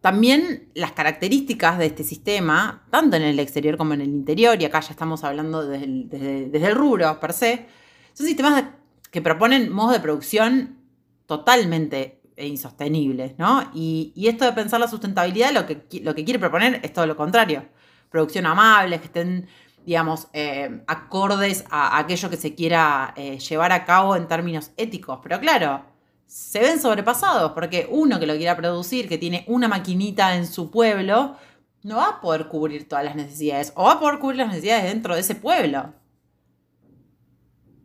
también 0.00 0.70
las 0.74 0.92
características 0.92 1.78
de 1.78 1.86
este 1.86 2.04
sistema, 2.04 2.84
tanto 2.90 3.16
en 3.16 3.22
el 3.22 3.40
exterior 3.40 3.76
como 3.76 3.94
en 3.94 4.00
el 4.00 4.08
interior, 4.08 4.60
y 4.60 4.64
acá 4.64 4.80
ya 4.80 4.90
estamos 4.90 5.24
hablando 5.24 5.66
desde 5.66 6.68
el, 6.68 6.74
rubro 6.74 7.18
per 7.18 7.32
se, 7.32 7.66
son 8.12 8.26
sistemas 8.26 8.64
que 9.10 9.20
proponen 9.20 9.72
modos 9.72 9.94
de 9.94 10.00
producción 10.00 10.78
totalmente 11.26 12.20
insostenibles, 12.36 13.38
¿no? 13.38 13.70
Y, 13.74 14.12
esto 14.28 14.44
de 14.44 14.52
pensar 14.52 14.78
la 14.78 14.86
sustentabilidad 14.88 15.52
lo 15.52 15.66
que, 15.66 15.86
lo 16.02 16.14
que 16.14 16.24
quiere 16.24 16.38
proponer 16.38 16.80
es 16.84 16.92
todo 16.92 17.06
lo 17.06 17.16
contrario. 17.16 17.66
Producción 18.08 18.46
amable, 18.46 19.00
que 19.00 19.06
estén, 19.06 19.48
digamos, 19.84 20.28
eh, 20.32 20.82
acordes 20.86 21.64
a, 21.68 21.98
aquello 21.98 22.30
que 22.30 22.36
se 22.36 22.54
quiera 22.54 23.12
eh, 23.16 23.38
llevar 23.38 23.72
a 23.72 23.84
cabo 23.84 24.14
en 24.14 24.28
términos 24.28 24.70
éticos. 24.76 25.18
Pero 25.22 25.40
claro, 25.40 25.95
se 26.26 26.60
ven 26.60 26.80
sobrepasados, 26.80 27.52
porque 27.52 27.86
uno 27.90 28.18
que 28.18 28.26
lo 28.26 28.36
quiera 28.36 28.56
producir, 28.56 29.08
que 29.08 29.18
tiene 29.18 29.44
una 29.48 29.68
maquinita 29.68 30.36
en 30.36 30.46
su 30.46 30.70
pueblo, 30.70 31.36
no 31.82 31.96
va 31.96 32.08
a 32.08 32.20
poder 32.20 32.48
cubrir 32.48 32.88
todas 32.88 33.04
las 33.04 33.14
necesidades, 33.14 33.72
o 33.76 33.84
va 33.84 33.92
a 33.92 34.00
poder 34.00 34.18
cubrir 34.18 34.38
las 34.38 34.48
necesidades 34.48 34.84
dentro 34.84 35.14
de 35.14 35.20
ese 35.20 35.36
pueblo. 35.36 35.94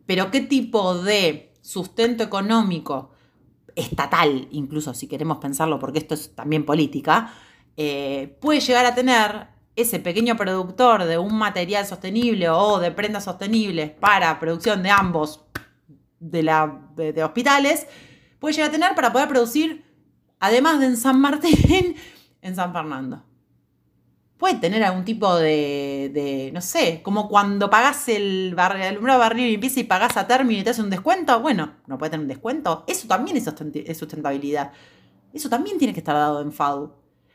Pero 0.06 0.30
¿qué 0.30 0.40
tipo 0.40 0.96
de 0.96 1.54
sustento 1.60 2.24
económico, 2.24 3.12
estatal, 3.76 4.48
incluso 4.50 4.92
si 4.92 5.06
queremos 5.06 5.38
pensarlo, 5.38 5.78
porque 5.78 6.00
esto 6.00 6.14
es 6.14 6.34
también 6.34 6.66
política, 6.66 7.32
eh, 7.76 8.36
puede 8.40 8.60
llegar 8.60 8.84
a 8.84 8.94
tener 8.94 9.46
ese 9.76 10.00
pequeño 10.00 10.36
productor 10.36 11.04
de 11.04 11.16
un 11.16 11.34
material 11.38 11.86
sostenible 11.86 12.50
o 12.50 12.78
de 12.80 12.90
prendas 12.90 13.24
sostenibles 13.24 13.90
para 13.90 14.38
producción 14.38 14.82
de 14.82 14.90
ambos 14.90 15.44
de, 16.18 16.42
la, 16.42 16.80
de 16.96 17.24
hospitales? 17.24 17.86
Puede 18.42 18.54
llegar 18.54 18.70
a 18.70 18.72
tener 18.72 18.94
para 18.96 19.12
poder 19.12 19.28
producir 19.28 19.84
además 20.40 20.80
de 20.80 20.86
en 20.86 20.96
San 20.96 21.20
Martín, 21.20 21.94
en 22.42 22.56
San 22.56 22.72
Fernando. 22.72 23.22
Puede 24.36 24.56
tener 24.56 24.82
algún 24.82 25.04
tipo 25.04 25.36
de, 25.36 26.50
no 26.52 26.60
sé, 26.60 27.02
como 27.04 27.28
cuando 27.28 27.70
pagás 27.70 28.08
el, 28.08 28.56
alumbrado 28.58 29.20
barrio 29.20 29.46
y 29.46 29.54
empieza 29.54 29.78
y 29.78 29.84
pagás 29.84 30.16
a 30.16 30.26
término 30.26 30.60
y 30.60 30.64
te 30.64 30.70
hace 30.70 30.82
un 30.82 30.90
descuento. 30.90 31.38
Bueno, 31.38 31.74
no 31.86 31.96
puede 31.96 32.10
tener 32.10 32.24
un 32.24 32.28
descuento. 32.28 32.82
Eso 32.88 33.06
también 33.06 33.36
es 33.36 33.44
sustentabilidad. 33.96 34.72
Eso 35.32 35.48
también 35.48 35.78
tiene 35.78 35.94
que 35.94 36.00
estar 36.00 36.16
dado 36.16 36.40
en 36.40 36.50
FADU. 36.50 36.92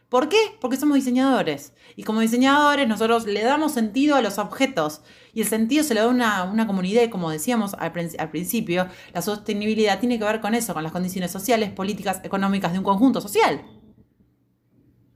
¿Por 0.09 0.29
qué? 0.29 0.37
Porque 0.61 0.77
somos 0.77 0.95
diseñadores. 0.95 1.73
Y 1.97 2.03
como 2.03 2.21
diseñadores 2.21 2.87
nosotros 2.87 3.25
le 3.25 3.43
damos 3.43 3.73
sentido 3.73 4.15
a 4.15 4.21
los 4.21 4.37
objetos. 4.37 5.01
Y 5.33 5.41
el 5.41 5.47
sentido 5.47 5.83
se 5.83 5.93
le 5.93 5.99
da 5.99 6.05
a 6.05 6.43
una, 6.43 6.67
comunidad 6.67 7.03
y 7.03 7.09
como 7.09 7.29
decíamos 7.29 7.73
al, 7.73 7.91
al, 8.17 8.29
principio, 8.31 8.87
la 9.13 9.21
sostenibilidad 9.21 9.99
tiene 9.99 10.17
que 10.17 10.23
ver 10.23 10.39
con 10.39 10.55
eso, 10.55 10.73
con 10.73 10.83
las 10.83 10.93
condiciones 10.93 11.31
sociales, 11.31 11.71
políticas, 11.71 12.21
económicas 12.23 12.71
de 12.71 12.79
un 12.79 12.85
conjunto 12.85 13.19
social. 13.19 13.61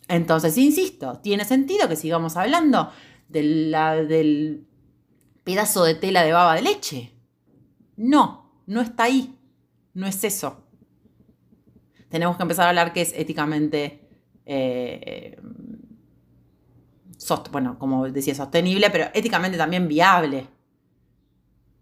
Entonces, 0.10 0.58
insisto, 0.58 1.20
tiene 1.20 1.46
sentido 1.46 1.88
que 1.88 1.96
sigamos 1.96 2.36
hablando 2.36 2.92
del 3.30 4.68
pedazo 5.46 5.86
de 5.86 5.96
tela 5.96 6.24
de 6.24 6.34
baba 6.34 6.56
de 6.56 6.64
leche. 6.64 7.14
No, 7.96 8.62
no 8.66 8.82
está 8.82 9.04
ahí. 9.04 9.38
No 9.94 10.06
es 10.06 10.22
eso. 10.26 10.66
Tenemos 12.10 12.36
que 12.36 12.44
empezar 12.44 12.66
a 12.66 12.70
hablar 12.70 12.92
que 12.92 13.02
es 13.02 13.14
éticamente 13.16 14.01
eh, 14.46 15.40
bueno, 17.52 17.78
como 17.78 18.10
decía, 18.10 18.36
sostenible, 18.36 18.90
pero 18.90 19.06
éticamente 19.14 19.58
también 19.58 19.88
viable. 19.88 20.48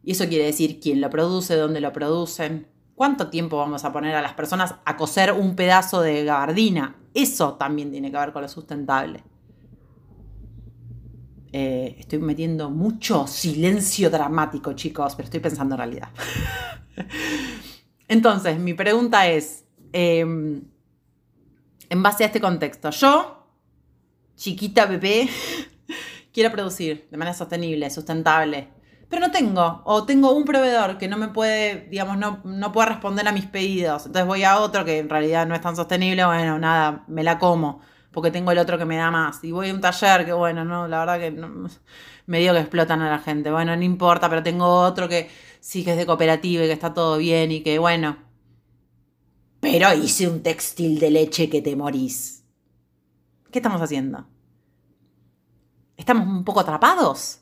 Y 0.04 0.12
eso 0.12 0.28
quiere 0.28 0.46
decir 0.46 0.80
quién 0.80 1.02
lo 1.02 1.10
produce, 1.10 1.56
dónde 1.56 1.82
lo 1.82 1.92
producen, 1.94 2.68
cuánto 2.96 3.30
tiempo 3.30 3.58
vamos 3.58 3.86
a 3.86 3.92
poner 3.92 4.16
a 4.16 4.22
las 4.22 4.34
personas 4.34 4.76
a 4.86 4.98
coser 4.98 5.32
un 5.34 5.56
pedazo 5.56 6.02
de 6.02 6.24
gabardina. 6.24 6.96
Eso 7.14 7.54
también 7.54 7.92
tiene 7.92 8.12
que 8.12 8.18
ver 8.18 8.34
con 8.34 8.42
lo 8.42 8.48
sustentable. 8.48 9.24
Eh, 11.52 11.96
estoy 11.98 12.20
metiendo 12.20 12.70
mucho 12.70 13.26
silencio 13.26 14.10
dramático, 14.10 14.74
chicos, 14.74 15.16
pero 15.16 15.26
estoy 15.26 15.40
pensando 15.40 15.76
en 15.76 15.80
realidad. 15.80 16.10
Entonces, 18.08 18.60
mi 18.60 18.74
pregunta 18.74 19.28
es, 19.28 19.66
em, 19.92 20.62
en 21.90 22.04
base 22.04 22.24
a 22.24 22.28
este 22.28 22.40
contexto, 22.40 22.92
yo 22.92 23.48
chiquita 24.36 24.86
bebé, 24.86 25.28
quiero 26.34 26.52
producir 26.52 27.08
de 27.12 27.18
manera 27.18 27.36
sostenible, 27.36 27.90
sustentable, 27.90 28.70
pero 29.10 29.26
no 29.26 29.32
tengo, 29.32 29.82
o 29.86 30.06
tengo 30.06 30.32
un 30.32 30.46
proveedor 30.46 30.98
que 30.98 31.08
no 31.08 31.18
me 31.18 31.30
puede, 31.30 31.88
digamos, 31.90 32.18
no, 32.18 32.42
no 32.44 32.72
puede 32.72 32.90
responder 32.90 33.28
a 33.28 33.32
mis 33.32 33.48
pedidos, 33.48 34.06
entonces 34.06 34.28
voy 34.28 34.44
a 34.44 34.60
otro 34.60 34.86
que 34.86 35.00
en 35.00 35.10
realidad 35.10 35.48
no 35.48 35.56
es 35.56 35.62
tan 35.62 35.76
sostenible, 35.76 36.24
bueno, 36.26 36.60
nada, 36.60 37.04
me 37.08 37.24
la 37.24 37.40
como, 37.40 37.82
porque 38.12 38.32
tengo 38.32 38.52
el 38.52 38.60
otro 38.60 38.78
que 38.78 38.86
me 38.86 38.98
da 38.98 39.12
más, 39.12 39.44
y 39.44 39.52
voy 39.52 39.70
a 39.70 39.74
un 39.74 39.82
taller 39.82 40.26
que, 40.26 40.34
bueno, 40.34 40.64
no, 40.64 40.88
la 40.88 41.00
verdad 41.00 41.20
que 41.20 41.32
me 42.28 42.40
digo 42.40 42.54
que 42.54 42.60
explotan 42.60 43.02
a 43.02 43.10
la 43.10 43.20
gente, 43.20 43.52
bueno, 43.52 43.76
no 43.76 43.84
importa, 43.84 44.30
pero 44.30 44.44
tengo 44.44 44.68
otro 44.68 45.10
que 45.10 45.30
sí 45.60 45.84
que 45.84 45.92
es 45.92 45.98
de 45.98 46.06
cooperativa 46.06 46.64
y 46.64 46.68
que 46.68 46.74
está 46.74 46.94
todo 46.94 47.18
bien 47.18 47.52
y 47.52 47.62
que, 47.62 47.80
bueno, 47.80 48.29
pero 49.60 49.94
hice 49.94 50.28
un 50.28 50.42
textil 50.42 51.00
de 51.00 51.12
leche 51.12 51.50
que 51.50 51.62
te 51.62 51.76
morís. 51.76 52.44
¿Qué 53.52 53.60
estamos 53.60 53.82
haciendo? 53.82 54.28
¿Estamos 55.98 56.28
un 56.28 56.46
poco 56.46 56.62
atrapados? 56.62 57.42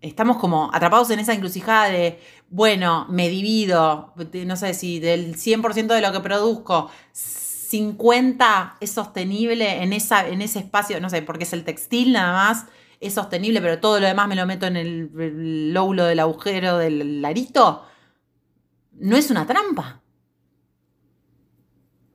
Estamos 0.00 0.38
como 0.38 0.70
atrapados 0.72 1.10
en 1.10 1.18
esa 1.18 1.34
encrucijada 1.34 1.88
de, 1.88 2.20
bueno, 2.48 3.06
me 3.10 3.28
divido, 3.28 4.14
no 4.46 4.56
sé 4.56 4.72
si 4.74 5.00
del 5.00 5.36
100% 5.36 5.88
de 5.88 6.00
lo 6.00 6.12
que 6.12 6.20
produzco, 6.20 6.88
50 7.12 8.76
es 8.80 8.92
sostenible 8.92 9.82
en, 9.82 9.92
esa, 9.92 10.26
en 10.26 10.40
ese 10.40 10.60
espacio, 10.60 11.00
no 11.00 11.10
sé, 11.10 11.20
porque 11.22 11.44
es 11.44 11.52
el 11.52 11.64
textil 11.64 12.12
nada 12.12 12.32
más, 12.32 12.66
es 13.00 13.14
sostenible, 13.14 13.60
pero 13.60 13.80
todo 13.80 14.00
lo 14.00 14.06
demás 14.06 14.28
me 14.28 14.36
lo 14.36 14.46
meto 14.46 14.66
en 14.66 14.76
el, 14.76 15.10
el 15.18 15.74
lóbulo 15.74 16.04
del 16.04 16.20
agujero 16.20 16.78
del 16.78 17.24
arito. 17.24 17.84
No 18.92 19.16
es 19.16 19.30
una 19.30 19.46
trampa. 19.46 20.02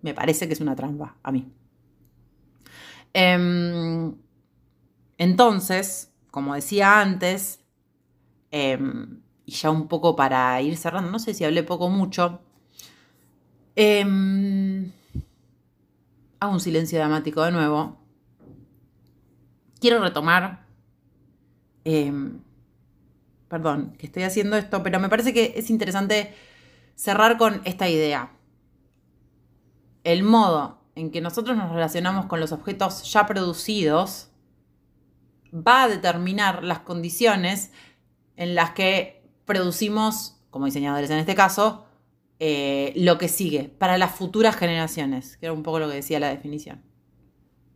Me 0.03 0.13
parece 0.13 0.47
que 0.47 0.53
es 0.53 0.61
una 0.61 0.75
trampa 0.75 1.17
a 1.23 1.31
mí. 1.31 1.51
Em, 3.13 4.15
entonces, 5.17 6.11
como 6.29 6.55
decía 6.55 6.99
antes, 6.99 7.61
em, 8.51 9.21
y 9.45 9.51
ya 9.53 9.71
un 9.71 9.87
poco 9.87 10.15
para 10.15 10.61
ir 10.61 10.77
cerrando, 10.77 11.09
no 11.09 11.19
sé 11.19 11.33
si 11.33 11.45
hablé 11.45 11.63
poco 11.63 11.85
o 11.85 11.89
mucho, 11.89 12.41
em, 13.75 14.91
hago 16.39 16.53
un 16.53 16.59
silencio 16.59 16.99
dramático 16.99 17.41
de 17.43 17.51
nuevo. 17.51 17.97
Quiero 19.79 19.99
retomar, 20.01 20.65
perdón, 23.47 23.95
que 23.97 24.07
estoy 24.07 24.23
haciendo 24.23 24.57
esto, 24.57 24.83
pero 24.83 24.99
me 24.99 25.09
parece 25.09 25.33
que 25.33 25.53
es 25.55 25.69
interesante 25.69 26.33
cerrar 26.95 27.37
con 27.37 27.61
esta 27.65 27.87
idea. 27.89 28.31
El 30.03 30.23
modo 30.23 30.79
en 30.95 31.11
que 31.11 31.21
nosotros 31.21 31.57
nos 31.57 31.71
relacionamos 31.71 32.25
con 32.27 32.39
los 32.39 32.51
objetos 32.51 33.11
ya 33.11 33.25
producidos 33.25 34.29
va 35.53 35.83
a 35.83 35.87
determinar 35.87 36.63
las 36.63 36.79
condiciones 36.79 37.71
en 38.35 38.55
las 38.55 38.71
que 38.71 39.23
producimos, 39.45 40.37
como 40.49 40.65
diseñadores 40.65 41.09
en 41.09 41.19
este 41.19 41.35
caso, 41.35 41.85
eh, 42.39 42.93
lo 42.95 43.17
que 43.17 43.29
sigue 43.29 43.69
para 43.69 43.97
las 43.97 44.11
futuras 44.11 44.55
generaciones, 44.55 45.37
que 45.37 45.45
era 45.45 45.53
un 45.53 45.63
poco 45.63 45.79
lo 45.79 45.87
que 45.87 45.95
decía 45.95 46.19
la 46.19 46.29
definición. 46.29 46.81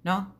¿No? 0.03 0.35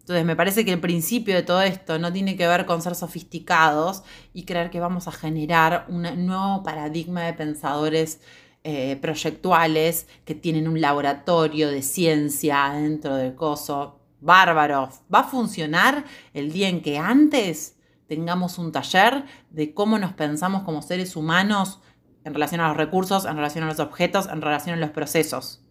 Entonces 0.00 0.24
me 0.24 0.36
parece 0.36 0.64
que 0.64 0.72
el 0.72 0.80
principio 0.80 1.34
de 1.34 1.42
todo 1.42 1.62
esto 1.62 1.98
no 1.98 2.12
tiene 2.12 2.36
que 2.36 2.46
ver 2.46 2.64
con 2.64 2.80
ser 2.80 2.94
sofisticados 2.94 4.04
y 4.32 4.44
creer 4.44 4.70
que 4.70 4.78
vamos 4.78 5.08
a 5.08 5.12
generar 5.12 5.84
un 5.88 6.02
nuevo 6.26 6.62
paradigma 6.62 7.22
de 7.22 7.32
pensadores 7.32 8.20
eh, 8.68 8.96
proyectuales 8.96 10.08
que 10.24 10.34
tienen 10.34 10.66
un 10.66 10.80
laboratorio 10.80 11.70
de 11.70 11.82
ciencia 11.82 12.72
dentro 12.74 13.14
del 13.14 13.36
coso. 13.36 14.00
Bárbaro. 14.20 14.88
¿Va 15.14 15.20
a 15.20 15.24
funcionar 15.24 16.04
el 16.34 16.50
día 16.50 16.68
en 16.68 16.82
que 16.82 16.98
antes 16.98 17.78
tengamos 18.08 18.58
un 18.58 18.72
taller 18.72 19.24
de 19.50 19.72
cómo 19.72 20.00
nos 20.00 20.14
pensamos 20.14 20.64
como 20.64 20.82
seres 20.82 21.14
humanos 21.14 21.78
en 22.24 22.34
relación 22.34 22.60
a 22.60 22.66
los 22.66 22.76
recursos, 22.76 23.24
en 23.24 23.36
relación 23.36 23.62
a 23.62 23.68
los 23.68 23.78
objetos, 23.78 24.26
en 24.26 24.42
relación 24.42 24.74
a 24.74 24.80
los 24.80 24.90
procesos? 24.90 25.64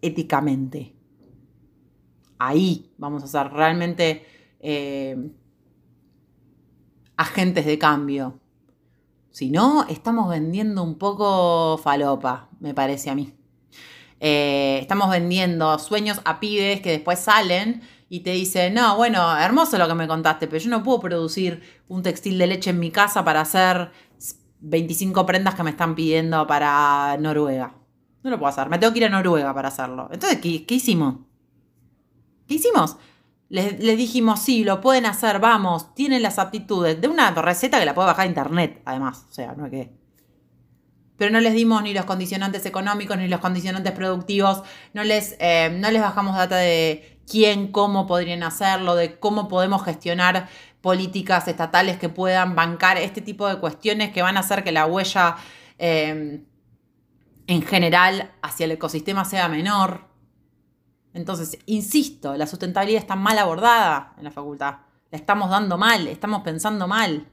Éticamente. 0.00 0.96
Ahí 2.38 2.94
vamos 2.96 3.22
a 3.24 3.26
ser 3.26 3.52
realmente 3.52 4.24
eh, 4.58 5.32
agentes 7.18 7.66
de 7.66 7.78
cambio 7.78 8.40
si 9.38 9.50
no, 9.50 9.86
estamos 9.88 10.28
vendiendo 10.28 10.82
un 10.82 10.98
poco 10.98 11.78
falopa, 11.78 12.48
me 12.58 12.74
parece 12.74 13.08
a 13.08 13.14
mí. 13.14 13.32
Eh, 14.18 14.80
estamos 14.80 15.08
vendiendo 15.10 15.78
sueños 15.78 16.20
a 16.24 16.40
pibes 16.40 16.80
que 16.80 16.90
después 16.90 17.20
salen 17.20 17.82
y 18.08 18.24
te 18.24 18.32
dicen, 18.32 18.74
no, 18.74 18.96
bueno, 18.96 19.38
hermoso 19.38 19.78
lo 19.78 19.86
que 19.86 19.94
me 19.94 20.08
contaste, 20.08 20.48
pero 20.48 20.58
yo 20.58 20.70
no 20.70 20.82
puedo 20.82 20.98
producir 20.98 21.62
un 21.86 22.02
textil 22.02 22.36
de 22.36 22.48
leche 22.48 22.70
en 22.70 22.80
mi 22.80 22.90
casa 22.90 23.24
para 23.24 23.42
hacer 23.42 23.92
25 24.58 25.24
prendas 25.24 25.54
que 25.54 25.62
me 25.62 25.70
están 25.70 25.94
pidiendo 25.94 26.44
para 26.48 27.16
Noruega. 27.20 27.76
No 28.24 28.30
lo 28.30 28.40
puedo 28.40 28.48
hacer, 28.48 28.68
me 28.68 28.80
tengo 28.80 28.92
que 28.92 28.98
ir 28.98 29.04
a 29.04 29.08
Noruega 29.08 29.54
para 29.54 29.68
hacerlo. 29.68 30.08
Entonces, 30.10 30.40
¿qué, 30.40 30.66
qué 30.66 30.74
hicimos? 30.74 31.14
¿Qué 32.48 32.54
hicimos? 32.54 32.96
Les, 33.50 33.78
dijimos, 33.78 34.40
sí, 34.40 34.62
lo 34.62 34.80
pueden 34.80 35.06
hacer, 35.06 35.38
vamos, 35.40 35.94
tienen 35.94 36.22
las 36.22 36.38
aptitudes. 36.38 37.00
De 37.00 37.08
una 37.08 37.30
receta 37.30 37.78
que 37.78 37.86
la 37.86 37.94
puede 37.94 38.08
bajar 38.08 38.26
internet, 38.26 38.82
además. 38.84 39.26
O 39.30 39.32
sea, 39.32 39.54
no 39.54 39.66
es 39.66 39.70
que. 39.70 39.98
Pero 41.16 41.32
no 41.32 41.40
les 41.40 41.54
dimos 41.54 41.82
ni 41.82 41.94
los 41.94 42.04
condicionantes 42.04 42.64
económicos 42.66 43.16
ni 43.16 43.26
los 43.26 43.40
condicionantes 43.40 43.92
productivos. 43.92 44.62
No 44.92 45.02
les, 45.02 45.36
eh, 45.40 45.76
no 45.80 45.90
les 45.90 46.00
bajamos 46.00 46.36
data 46.36 46.56
de 46.56 47.20
quién, 47.28 47.72
cómo 47.72 48.06
podrían 48.06 48.42
hacerlo, 48.42 48.94
de 48.94 49.18
cómo 49.18 49.48
podemos 49.48 49.84
gestionar 49.84 50.48
políticas 50.80 51.48
estatales 51.48 51.98
que 51.98 52.08
puedan 52.08 52.54
bancar 52.54 52.98
este 52.98 53.20
tipo 53.20 53.48
de 53.48 53.58
cuestiones 53.58 54.12
que 54.12 54.22
van 54.22 54.36
a 54.36 54.40
hacer 54.40 54.62
que 54.62 54.72
la 54.72 54.86
huella 54.86 55.36
eh, 55.78 56.42
en 57.46 57.62
general 57.62 58.30
hacia 58.42 58.64
el 58.64 58.72
ecosistema 58.72 59.24
sea 59.24 59.48
menor. 59.48 60.07
Entonces, 61.14 61.58
insisto, 61.66 62.36
la 62.36 62.46
sustentabilidad 62.46 63.00
está 63.00 63.16
mal 63.16 63.38
abordada 63.38 64.14
en 64.18 64.24
la 64.24 64.30
facultad. 64.30 64.76
La 65.10 65.18
estamos 65.18 65.50
dando 65.50 65.78
mal, 65.78 66.06
estamos 66.06 66.42
pensando 66.42 66.86
mal. 66.86 67.26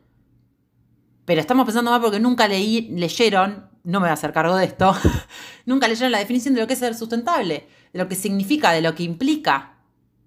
Pero 1.25 1.41
estamos 1.41 1.65
pensando 1.65 1.91
mal 1.91 2.01
porque 2.01 2.19
nunca 2.19 2.47
leí, 2.47 2.89
leyeron, 2.91 3.69
no 3.83 3.99
me 3.99 4.05
voy 4.05 4.11
a 4.11 4.13
hacer 4.13 4.31
cargo 4.31 4.55
de 4.55 4.65
esto, 4.65 4.95
nunca 5.65 5.87
leyeron 5.87 6.11
la 6.11 6.19
definición 6.19 6.53
de 6.53 6.61
lo 6.61 6.67
que 6.67 6.73
es 6.73 6.79
ser 6.79 6.95
sustentable, 6.95 7.67
de 7.91 7.99
lo 7.99 8.07
que 8.07 8.15
significa, 8.15 8.71
de 8.71 8.81
lo 8.81 8.95
que 8.95 9.03
implica. 9.03 9.77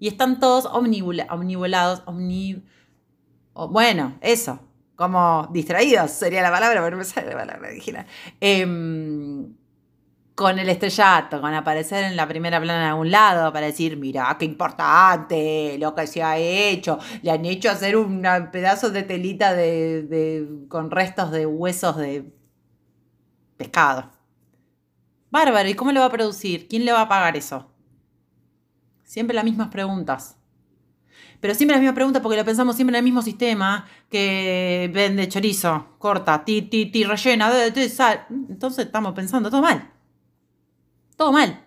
Y 0.00 0.08
están 0.08 0.38
todos 0.40 0.66
omnibulados, 0.66 2.02
omni... 2.06 2.64
bueno, 3.54 4.18
eso, 4.20 4.61
como 4.94 5.48
distraídos 5.52 6.11
sería 6.11 6.42
la 6.42 6.50
palabra, 6.50 6.80
pero 6.80 6.90
no 6.90 6.98
me 6.98 7.04
sale 7.04 7.28
la 7.28 7.37
palabra 7.37 7.68
original. 7.68 8.06
Em, 8.40 9.54
con 10.38 10.57
el 10.61 10.68
estrellato, 10.68 11.40
con 11.40 11.53
aparecer 11.53 12.05
en 12.05 12.14
la 12.14 12.29
primera 12.29 12.61
plana 12.61 12.85
en 12.85 12.88
algún 12.90 13.11
lado 13.11 13.53
para 13.53 13.66
decir, 13.66 13.96
mira, 13.96 14.37
qué 14.38 14.44
importante 14.44 15.77
lo 15.81 15.96
que 15.96 16.07
se 16.07 16.22
ha 16.22 16.38
hecho. 16.38 17.01
Le 17.22 17.33
han 17.33 17.44
hecho 17.44 17.68
hacer 17.68 17.96
un 17.96 18.22
pedazo 18.53 18.90
de 18.90 19.03
telita 19.03 19.53
de, 19.53 20.46
con 20.68 20.92
restos 20.92 21.33
de 21.33 21.44
huesos 21.44 21.96
de 21.96 22.33
pescado. 23.57 24.12
Bárbaro, 25.29 25.68
¿y 25.68 25.74
cómo 25.74 25.90
lo 25.90 25.98
va 25.98 26.07
a 26.07 26.12
producir? 26.12 26.68
¿Quién 26.68 26.85
le 26.85 26.92
va 26.92 27.01
a 27.01 27.09
pagar 27.09 27.37
eso? 27.37 27.72
Siempre 29.03 29.35
las 29.35 29.44
mismas 29.44 29.70
preguntas. 29.70 30.37
Pero 31.40 31.53
siempre 31.57 31.74
las 31.74 31.81
mismas 31.81 31.96
preguntas 31.96 32.22
porque 32.22 32.38
lo 32.38 32.44
pensamos 32.44 32.77
siempre 32.77 32.96
en 32.96 33.01
el 33.01 33.05
mismo 33.05 33.22
sistema 33.22 33.88
que 34.09 34.88
vende 34.94 35.27
chorizo, 35.27 35.96
corta, 35.98 36.44
ti, 36.44 36.62
ti, 36.62 36.87
ti, 36.87 37.03
rellena, 37.03 37.51
de. 37.51 37.72
Entonces 38.48 38.87
estamos 38.87 39.14
pensando 39.14 39.51
todo 39.51 39.62
mal. 39.62 39.97
Todo 41.18 41.33
mal. 41.33 41.62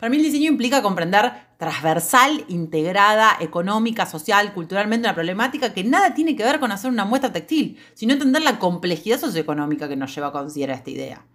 Para 0.00 0.10
mí 0.10 0.16
el 0.16 0.24
diseño 0.24 0.50
implica 0.50 0.82
comprender 0.82 1.30
transversal, 1.58 2.44
integrada, 2.48 3.36
económica, 3.38 4.06
social, 4.06 4.52
culturalmente 4.52 5.06
una 5.06 5.14
problemática 5.14 5.72
que 5.72 5.84
nada 5.84 6.14
tiene 6.14 6.34
que 6.34 6.42
ver 6.42 6.58
con 6.58 6.72
hacer 6.72 6.90
una 6.90 7.04
muestra 7.04 7.32
textil, 7.32 7.78
sino 7.94 8.14
entender 8.14 8.42
la 8.42 8.58
complejidad 8.58 9.20
socioeconómica 9.20 9.88
que 9.88 9.96
nos 9.96 10.12
lleva 10.14 10.28
a 10.28 10.32
considerar 10.32 10.78
esta 10.78 10.90
idea. 10.90 11.26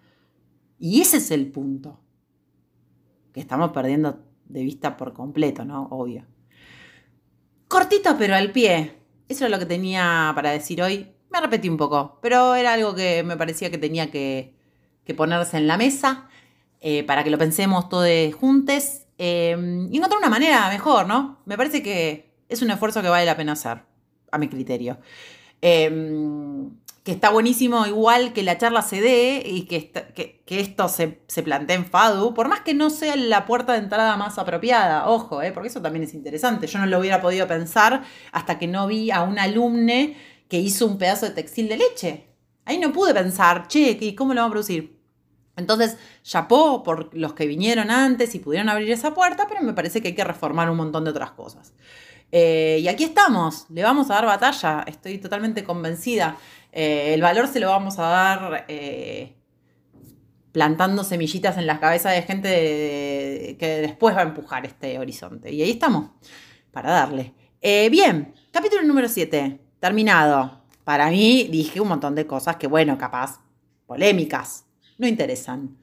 Y 0.80 1.00
ese 1.02 1.18
es 1.18 1.30
el 1.30 1.52
punto 1.52 2.00
que 3.34 3.40
estamos 3.40 3.72
perdiendo 3.72 4.20
de 4.46 4.64
vista 4.64 4.98
por 4.98 5.14
completo, 5.14 5.64
¿no? 5.64 5.88
Obvio. 5.92 6.26
Cortito 7.68 8.16
pero 8.18 8.36
al 8.36 8.52
pie. 8.52 8.96
Eso 9.28 9.46
es 9.46 9.52
lo 9.52 9.60
que 9.60 9.68
tenía 9.68 10.32
para 10.34 10.50
decir 10.50 10.82
hoy. 10.82 11.08
Me 11.32 11.40
repetí 11.40 11.70
un 11.70 11.78
poco, 11.78 12.18
pero 12.20 12.56
era 12.56 12.74
algo 12.74 12.96
que 12.96 13.22
me 13.22 13.38
parecía 13.38 13.70
que 13.70 13.78
tenía 13.78 14.10
que, 14.10 14.58
ponerse 15.16 15.58
en 15.58 15.68
la 15.68 15.76
mesa 15.76 16.29
eh, 16.82 17.04
para 17.04 17.24
que 17.24 17.30
lo 17.30 17.38
pensemos 17.38 17.90
todos 17.90 18.10
juntos 18.34 19.02
eh, 19.18 19.56
y 19.92 19.98
encontrar 19.98 20.20
una 20.20 20.30
manera 20.30 20.70
mejor, 20.70 21.08
¿no? 21.08 21.40
Me 21.46 21.58
parece 21.58 21.84
que 21.84 22.34
es 22.48 22.62
un 22.62 22.72
esfuerzo 22.72 23.02
que 23.02 23.10
vale 23.10 23.26
la 23.26 23.36
pena 23.38 23.54
hacer, 23.54 23.80
a 24.32 24.38
mi 24.38 24.48
criterio. 24.48 24.98
Eh, 25.62 25.90
que 27.04 27.12
está 27.12 27.32
buenísimo 27.32 27.88
igual 27.88 28.34
que 28.34 28.44
la 28.44 28.58
charla 28.58 28.82
se 28.82 29.02
dé 29.02 29.42
y 29.44 29.64
que, 29.64 29.92
esto 30.48 30.88
se, 30.90 31.08
plantee 31.42 31.76
en 31.76 31.86
FADU, 31.86 32.34
por 32.34 32.48
más 32.48 32.62
que 32.62 32.74
no 32.74 32.90
sea 32.90 33.16
la 33.16 33.46
puerta 33.46 33.74
de 33.74 33.80
entrada 33.80 34.16
más 34.18 34.38
apropiada, 34.38 35.10
ojo, 35.10 35.42
eh, 35.42 35.52
porque 35.52 35.70
eso 35.70 35.82
también 35.82 36.04
es 36.04 36.14
interesante. 36.14 36.68
Yo 36.68 36.78
no 36.78 36.86
lo 36.86 37.00
hubiera 37.00 37.22
podido 37.22 37.48
pensar 37.48 38.04
hasta 38.32 38.60
que 38.60 38.68
no 38.68 38.86
vi 38.86 39.12
a 39.12 39.24
un 39.24 39.40
alumne 39.40 40.18
que 40.50 40.60
hizo 40.60 40.86
un 40.86 40.98
pedazo 41.00 41.26
de 41.26 41.32
textil 41.32 41.68
de 41.68 41.78
leche. 41.78 42.28
Ahí 42.66 42.78
no 42.78 42.92
pude 42.92 43.14
pensar, 43.14 43.68
che, 43.68 43.98
¿y 44.00 44.14
cómo 44.14 44.34
lo 44.34 44.42
vamos 44.42 44.52
a 44.52 44.54
producir? 44.54 44.99
Entonces, 45.60 45.98
chapó 46.24 46.82
por 46.84 47.16
los 47.16 47.34
que 47.34 47.46
vinieron 47.46 47.92
antes 47.92 48.34
y 48.34 48.40
pudieron 48.40 48.70
abrir 48.70 48.92
esa 48.92 49.14
puerta, 49.14 49.46
pero 49.48 49.62
me 49.62 49.74
parece 49.74 50.02
que 50.02 50.10
hay 50.10 50.16
que 50.16 50.24
reformar 50.24 50.70
un 50.70 50.78
montón 50.78 51.04
de 51.04 51.12
otras 51.12 51.32
cosas. 51.32 51.74
Eh, 52.32 52.80
y 52.82 52.88
aquí 52.88 53.04
estamos, 53.04 53.66
le 53.70 53.82
vamos 53.84 54.10
a 54.10 54.16
dar 54.16 54.26
batalla, 54.26 54.84
estoy 54.88 55.18
totalmente 55.18 55.64
convencida. 55.64 56.38
Eh, 56.72 57.14
el 57.14 57.22
valor 57.22 57.48
se 57.48 57.60
lo 57.60 57.70
vamos 57.70 57.98
a 57.98 58.04
dar 58.04 58.66
eh, 58.68 59.36
plantando 60.52 61.04
semillitas 61.04 61.58
en 61.58 61.66
las 61.66 61.80
cabezas 61.80 62.14
de 62.14 62.22
gente 62.22 63.58
que 63.60 63.80
después 63.82 64.16
va 64.16 64.22
a 64.22 64.24
empujar 64.24 64.66
este 64.66 65.00
horizonte. 65.00 65.52
Y 65.52 65.62
ahí 65.62 65.72
estamos, 65.72 66.12
para 66.72 66.92
darle. 66.92 67.34
bien, 67.90 68.34
capítulo 68.52 68.84
número 68.84 69.08
7, 69.08 69.60
terminado. 69.80 70.60
Para 70.84 71.10
mí 71.10 71.48
dije 71.52 71.82
un 71.82 71.88
montón 71.88 72.16
de 72.16 72.26
cosas 72.26 72.56
que, 72.58 72.68
bueno, 72.68 72.98
capaz, 72.98 73.42
polémicas, 73.86 74.66
no 75.00 75.08
interesan. 75.08 75.76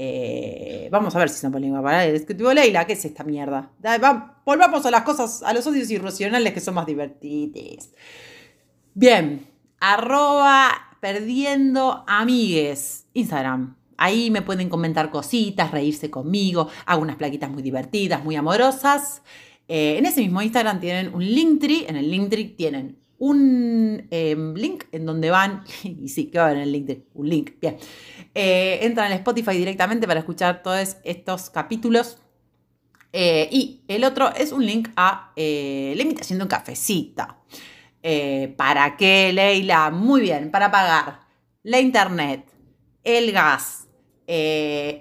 Eh, 0.00 0.88
vamos 0.92 1.16
a 1.16 1.18
ver 1.18 1.28
si 1.28 1.40
son 1.40 1.50
polémicas 1.50 1.82
para 1.82 2.04
el 2.04 2.16
ejecutivo 2.16 2.52
Leila. 2.52 2.86
¿Qué 2.86 2.92
es 2.92 3.04
esta 3.04 3.24
mierda? 3.24 3.72
volvamos 4.44 4.84
a 4.84 4.90
las 4.90 5.02
cosas, 5.02 5.42
a 5.42 5.52
los 5.52 5.66
odios 5.66 5.90
irracionales 5.90 6.52
que 6.52 6.60
son 6.60 6.74
más 6.74 6.86
divertidos. 6.86 7.90
Bien, 8.94 9.46
arroba 9.80 10.70
perdiendo 11.00 12.04
amigues. 12.06 13.06
Instagram. 13.14 13.76
Ahí 13.96 14.30
me 14.30 14.42
pueden 14.42 14.68
comentar 14.68 15.10
cositas, 15.10 15.72
reírse 15.72 16.10
conmigo. 16.10 16.68
Hago 16.86 17.02
unas 17.02 17.16
plaquitas 17.16 17.50
muy 17.50 17.62
divertidas, 17.62 18.22
muy 18.22 18.36
amorosas. 18.36 19.22
Eh, 19.66 19.96
en 19.98 20.06
ese 20.06 20.20
mismo 20.20 20.40
Instagram 20.40 20.78
tienen 20.78 21.14
un 21.14 21.24
Linktree. 21.24 21.86
En 21.88 21.96
el 21.96 22.10
Linktree 22.10 22.44
tienen 22.50 22.98
un 23.18 24.06
em, 24.10 24.54
link 24.54 24.84
en 24.92 25.04
donde 25.04 25.30
van, 25.30 25.64
y 25.82 26.08
sí, 26.08 26.26
que 26.26 26.38
va 26.38 26.52
en 26.52 26.58
el 26.58 26.72
link, 26.72 26.86
de, 26.86 27.06
un 27.14 27.28
link, 27.28 27.52
bien, 27.60 27.76
eh, 28.34 28.80
entran 28.82 29.10
en 29.10 29.18
Spotify 29.18 29.56
directamente 29.56 30.06
para 30.06 30.20
escuchar 30.20 30.62
todos 30.62 30.96
estos 31.04 31.50
capítulos. 31.50 32.18
Eh, 33.12 33.48
y 33.50 33.82
el 33.88 34.04
otro 34.04 34.32
es 34.34 34.52
un 34.52 34.64
link 34.66 34.90
a 34.94 35.32
eh, 35.34 35.94
la 35.96 36.02
invitación 36.02 36.38
de 36.38 36.44
un 36.44 36.48
cafecito. 36.48 37.26
¿Para 38.56 38.96
qué, 38.96 39.32
Leila? 39.34 39.90
Muy 39.90 40.22
bien, 40.22 40.50
para 40.50 40.70
pagar 40.70 41.20
la 41.62 41.78
internet, 41.78 42.46
el 43.04 43.32
gas, 43.32 43.86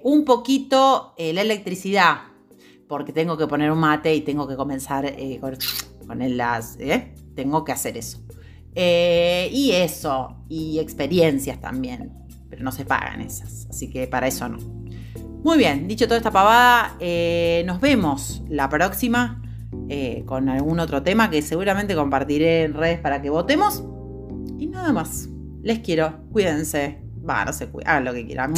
un 0.03 0.25
poquito 0.25 1.13
la 1.17 1.41
electricidad, 1.41 2.23
porque 2.89 3.13
tengo 3.13 3.38
que 3.38 3.47
poner 3.47 3.71
un 3.71 3.80
mate 3.80 4.13
y 4.13 4.21
tengo 4.21 4.45
que 4.45 4.58
comenzar 4.58 5.15
con, 5.39 5.58
con 6.06 6.38
las 6.38 6.77
tengo 7.38 7.63
que 7.63 7.71
hacer 7.71 7.95
eso. 7.97 8.19
Eh, 8.76 9.50
y 9.54 9.71
eso, 9.71 10.43
y 10.50 10.80
experiencias 10.80 11.62
también, 11.62 12.12
pero 12.50 12.63
no 12.63 12.71
se 12.71 12.84
pagan 12.84 13.21
esas, 13.21 13.67
así 13.69 13.89
que 13.89 14.08
para 14.08 14.28
eso 14.28 14.50
no. 14.50 14.58
Muy 15.43 15.58
bien, 15.58 15.88
dicho 15.88 16.06
toda 16.08 16.17
esta 16.17 16.32
pavada, 16.32 16.97
eh, 17.00 17.63
nos 17.65 17.80
vemos 17.80 18.43
la 18.50 18.67
próxima 18.69 19.41
eh, 19.88 20.23
con 20.26 20.50
algún 20.50 20.80
otro 20.80 21.04
tema 21.04 21.30
que 21.30 21.41
seguramente 21.41 21.95
compartiré 21.95 22.63
en 22.63 22.73
redes 22.73 23.00
para 23.00 23.21
que 23.21 23.30
votemos. 23.30 23.84
Y 24.58 24.67
nada 24.67 24.91
más, 24.91 25.30
les 25.62 25.80
quiero, 25.80 26.23
cuídense, 26.32 27.00
va, 27.28 27.45
no 27.45 27.54
se 27.54 27.67
cuidan, 27.67 27.91
hagan 27.91 28.06
lo 28.06 28.13
que 28.13 28.26
quieran. 28.26 28.54